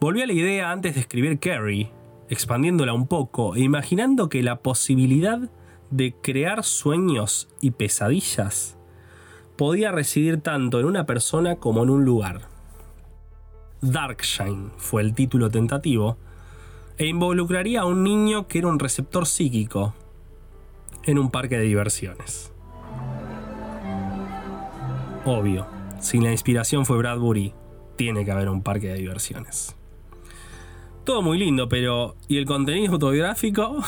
Volvió 0.00 0.24
a 0.24 0.26
la 0.26 0.32
idea 0.32 0.70
antes 0.70 0.94
de 0.94 1.00
escribir 1.00 1.38
Carrie, 1.38 1.90
expandiéndola 2.28 2.92
un 2.92 3.06
poco 3.06 3.56
e 3.56 3.60
imaginando 3.60 4.28
que 4.28 4.42
la 4.42 4.60
posibilidad 4.60 5.50
de 5.90 6.14
crear 6.22 6.64
sueños 6.64 7.48
y 7.60 7.72
pesadillas 7.72 8.76
podía 9.56 9.92
residir 9.92 10.40
tanto 10.40 10.80
en 10.80 10.86
una 10.86 11.06
persona 11.06 11.56
como 11.56 11.82
en 11.82 11.90
un 11.90 12.04
lugar. 12.04 12.48
Darkshine 13.80 14.70
fue 14.76 15.02
el 15.02 15.14
título 15.14 15.50
tentativo 15.50 16.16
e 16.98 17.06
involucraría 17.06 17.82
a 17.82 17.86
un 17.86 18.02
niño 18.02 18.46
que 18.46 18.58
era 18.58 18.68
un 18.68 18.78
receptor 18.78 19.26
psíquico 19.26 19.94
en 21.04 21.18
un 21.18 21.30
parque 21.30 21.58
de 21.58 21.64
diversiones. 21.64 22.52
Obvio, 25.24 25.66
si 26.00 26.20
la 26.20 26.30
inspiración 26.30 26.84
fue 26.84 26.98
Bradbury, 26.98 27.54
tiene 27.96 28.24
que 28.24 28.30
haber 28.30 28.48
un 28.48 28.62
parque 28.62 28.88
de 28.88 28.94
diversiones. 28.94 29.76
Todo 31.04 31.22
muy 31.22 31.38
lindo, 31.38 31.68
pero 31.68 32.16
¿y 32.28 32.38
el 32.38 32.46
contenido 32.46 32.94
autobiográfico? 32.94 33.82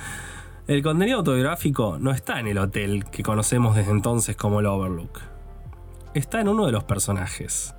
el 0.66 0.82
contenido 0.82 1.18
autobiográfico 1.18 1.98
no 1.98 2.10
está 2.10 2.40
en 2.40 2.48
el 2.48 2.58
hotel 2.58 3.04
que 3.10 3.22
conocemos 3.22 3.76
desde 3.76 3.92
entonces 3.92 4.36
como 4.36 4.60
el 4.60 4.66
Overlook. 4.66 5.20
Está 6.14 6.40
en 6.40 6.48
uno 6.48 6.66
de 6.66 6.72
los 6.72 6.84
personajes. 6.84 7.74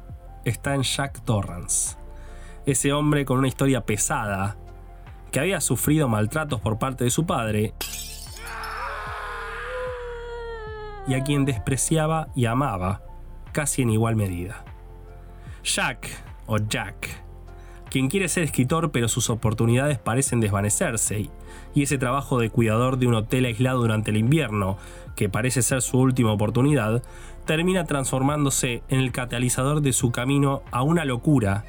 Está 0.46 0.76
en 0.76 0.84
Jack 0.84 1.26
Torrance. 1.26 1.99
Ese 2.66 2.94
hombre 2.94 3.26
con 3.26 3.38
una 3.38 3.48
historia 3.48 3.86
pesada, 3.86 4.58
que 5.32 5.40
había 5.40 5.62
sufrido 5.62 6.08
maltratos 6.08 6.60
por 6.60 6.80
parte 6.80 7.04
de 7.04 7.10
su 7.10 7.26
padre 7.26 7.74
y 11.08 11.14
a 11.14 11.24
quien 11.24 11.46
despreciaba 11.46 12.30
y 12.36 12.46
amaba 12.46 13.02
casi 13.52 13.82
en 13.82 13.90
igual 13.90 14.16
medida. 14.16 14.64
Jack, 15.64 16.08
o 16.46 16.58
Jack, 16.58 17.24
quien 17.90 18.10
quiere 18.10 18.30
ser 18.30 18.44
escritor 18.44 18.92
pero 18.92 19.08
sus 19.08 19.30
oportunidades 19.30 19.98
parecen 19.98 20.40
desvanecerse 20.40 21.30
y 21.74 21.84
ese 21.84 21.98
trabajo 21.98 22.40
de 22.40 22.50
cuidador 22.50 22.98
de 22.98 23.08
un 23.08 23.16
hotel 23.16 23.46
aislado 23.46 23.80
durante 23.80 24.12
el 24.12 24.18
invierno, 24.18 24.78
que 25.16 25.30
parece 25.30 25.62
ser 25.62 25.82
su 25.82 26.00
última 26.00 26.32
oportunidad, 26.32 27.04
termina 27.46 27.86
transformándose 27.86 28.84
en 28.90 29.00
el 29.00 29.12
catalizador 29.12 29.82
de 29.82 29.94
su 29.94 30.12
camino 30.12 30.62
a 30.72 30.84
una 30.84 31.06
locura 31.06 31.66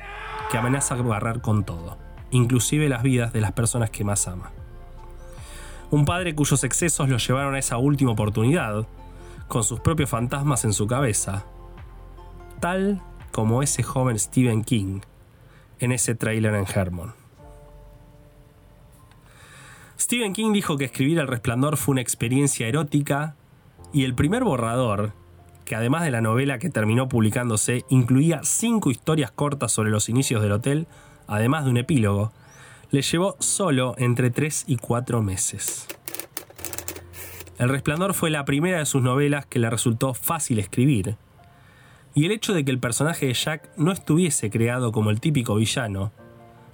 que 0.51 0.59
amenaza 0.59 0.95
agarrar 0.95 1.41
con 1.41 1.65
todo, 1.65 1.97
inclusive 2.31 2.89
las 2.89 3.03
vidas 3.03 3.33
de 3.33 3.41
las 3.41 3.53
personas 3.53 3.91
que 3.91 4.05
más 4.05 4.27
ama. 4.27 4.51
Un 5.91 6.05
padre 6.05 6.35
cuyos 6.35 6.65
excesos 6.65 7.09
lo 7.09 7.19
llevaron 7.19 7.55
a 7.55 7.59
esa 7.59 7.79
última 7.79 8.13
oportunidad, 8.13 8.87
con 9.49 9.65
sus 9.65 9.81
propios 9.81 10.11
fantasmas 10.11 10.65
en 10.65 10.73
su 10.73 10.87
cabeza, 10.87 11.45
tal 12.61 13.01
como 13.33 13.63
ese 13.63 13.83
joven 13.83 14.19
Stephen 14.19 14.65
King, 14.65 15.01
en 15.79 15.93
ese 15.93 16.15
tráiler 16.15 16.55
en 16.55 16.67
Hermon. 16.73 17.15
Stephen 19.99 20.33
King 20.33 20.53
dijo 20.53 20.77
que 20.77 20.85
escribir 20.85 21.19
El 21.19 21.29
Resplandor 21.29 21.77
fue 21.77 21.93
una 21.93 22.01
experiencia 22.01 22.67
erótica 22.67 23.35
y 23.93 24.05
el 24.05 24.15
primer 24.15 24.45
borrador, 24.45 25.13
que 25.71 25.77
además 25.77 26.03
de 26.03 26.11
la 26.11 26.21
novela 26.21 26.59
que 26.59 26.69
terminó 26.69 27.09
publicándose, 27.09 27.85
incluía 27.91 28.41
cinco 28.43 28.91
historias 28.91 29.31
cortas 29.31 29.71
sobre 29.71 29.91
los 29.91 30.09
inicios 30.09 30.43
del 30.43 30.51
hotel, 30.51 30.89
además 31.29 31.65
de 31.65 31.71
un 31.71 31.77
epílogo, 31.77 32.33
le 32.91 33.03
llevó 33.03 33.37
solo 33.39 33.95
entre 33.97 34.33
tres 34.33 34.65
y 34.67 34.79
cuatro 34.79 35.23
meses. 35.23 35.87
El 37.57 37.69
Resplandor 37.69 38.15
fue 38.15 38.31
la 38.31 38.45
primera 38.45 38.81
de 38.81 38.85
sus 38.85 39.01
novelas 39.01 39.47
que 39.47 39.61
le 39.61 39.71
resultó 39.71 40.13
fácil 40.13 40.59
escribir, 40.59 41.15
y 42.15 42.25
el 42.27 42.33
hecho 42.33 42.53
de 42.53 42.65
que 42.65 42.73
el 42.73 42.81
personaje 42.81 43.27
de 43.27 43.35
Jack 43.35 43.71
no 43.77 43.93
estuviese 43.93 44.51
creado 44.51 44.91
como 44.91 45.11
el 45.11 45.21
típico 45.21 45.55
villano, 45.55 46.11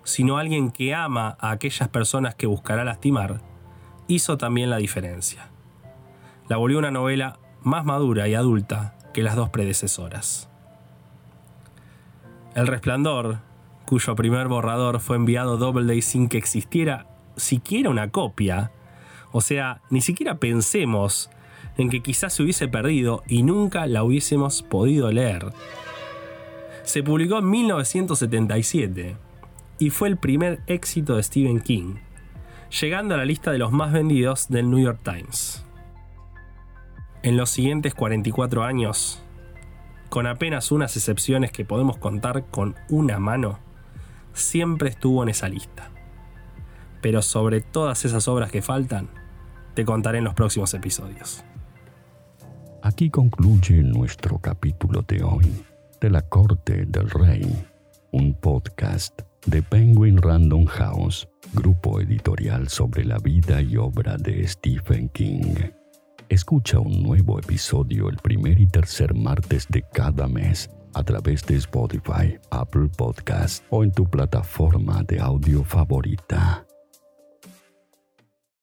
sino 0.04 0.38
alguien 0.38 0.70
que 0.70 0.94
ama 0.94 1.36
a 1.38 1.50
aquellas 1.50 1.90
personas 1.90 2.34
que 2.34 2.46
buscará 2.46 2.82
lastimar, 2.82 3.42
hizo 4.08 4.38
también 4.38 4.70
la 4.70 4.78
diferencia. 4.78 5.50
La 6.48 6.56
volvió 6.56 6.78
una 6.78 6.90
novela 6.90 7.38
más 7.66 7.84
madura 7.84 8.28
y 8.28 8.34
adulta 8.36 8.94
que 9.12 9.24
las 9.24 9.34
dos 9.34 9.50
predecesoras. 9.50 10.48
El 12.54 12.68
Resplandor, 12.68 13.40
cuyo 13.86 14.14
primer 14.14 14.46
borrador 14.46 15.00
fue 15.00 15.16
enviado 15.16 15.56
Doubleday 15.56 16.00
sin 16.00 16.28
que 16.28 16.38
existiera 16.38 17.08
siquiera 17.36 17.90
una 17.90 18.10
copia, 18.10 18.70
o 19.32 19.40
sea, 19.40 19.82
ni 19.90 20.00
siquiera 20.00 20.38
pensemos 20.38 21.28
en 21.76 21.90
que 21.90 22.02
quizás 22.02 22.34
se 22.34 22.44
hubiese 22.44 22.68
perdido 22.68 23.24
y 23.26 23.42
nunca 23.42 23.86
la 23.86 24.04
hubiésemos 24.04 24.62
podido 24.62 25.10
leer. 25.10 25.52
Se 26.84 27.02
publicó 27.02 27.38
en 27.38 27.50
1977 27.50 29.16
y 29.80 29.90
fue 29.90 30.06
el 30.06 30.18
primer 30.18 30.60
éxito 30.68 31.16
de 31.16 31.24
Stephen 31.24 31.60
King, 31.60 31.96
llegando 32.80 33.16
a 33.16 33.18
la 33.18 33.24
lista 33.24 33.50
de 33.50 33.58
los 33.58 33.72
más 33.72 33.92
vendidos 33.92 34.48
del 34.48 34.70
New 34.70 34.78
York 34.78 35.00
Times. 35.02 35.65
En 37.26 37.36
los 37.36 37.50
siguientes 37.50 37.92
44 37.92 38.62
años, 38.62 39.20
con 40.10 40.28
apenas 40.28 40.70
unas 40.70 40.96
excepciones 40.96 41.50
que 41.50 41.64
podemos 41.64 41.98
contar 41.98 42.44
con 42.52 42.76
una 42.88 43.18
mano, 43.18 43.58
siempre 44.32 44.90
estuvo 44.90 45.24
en 45.24 45.30
esa 45.30 45.48
lista. 45.48 45.90
Pero 47.02 47.22
sobre 47.22 47.62
todas 47.62 48.04
esas 48.04 48.28
obras 48.28 48.52
que 48.52 48.62
faltan, 48.62 49.08
te 49.74 49.84
contaré 49.84 50.18
en 50.18 50.24
los 50.24 50.34
próximos 50.34 50.72
episodios. 50.74 51.42
Aquí 52.80 53.10
concluye 53.10 53.82
nuestro 53.82 54.38
capítulo 54.38 55.02
de 55.02 55.24
hoy 55.24 55.52
de 56.00 56.10
la 56.10 56.22
Corte 56.22 56.86
del 56.86 57.10
Rey, 57.10 57.66
un 58.12 58.34
podcast 58.34 59.22
de 59.46 59.62
Penguin 59.62 60.18
Random 60.18 60.64
House, 60.66 61.28
grupo 61.54 62.00
editorial 62.00 62.68
sobre 62.68 63.04
la 63.04 63.18
vida 63.18 63.60
y 63.62 63.76
obra 63.78 64.16
de 64.16 64.46
Stephen 64.46 65.08
King. 65.08 65.56
Escucha 66.28 66.80
un 66.80 67.04
nuevo 67.04 67.38
episodio 67.38 68.08
el 68.08 68.16
primer 68.16 68.60
y 68.60 68.66
tercer 68.66 69.14
martes 69.14 69.66
de 69.68 69.84
cada 69.92 70.26
mes 70.26 70.68
a 70.92 71.04
través 71.04 71.46
de 71.46 71.54
Spotify, 71.56 72.36
Apple 72.50 72.88
Podcast 72.96 73.64
o 73.70 73.84
en 73.84 73.92
tu 73.92 74.10
plataforma 74.10 75.04
de 75.04 75.20
audio 75.20 75.62
favorita. 75.62 76.65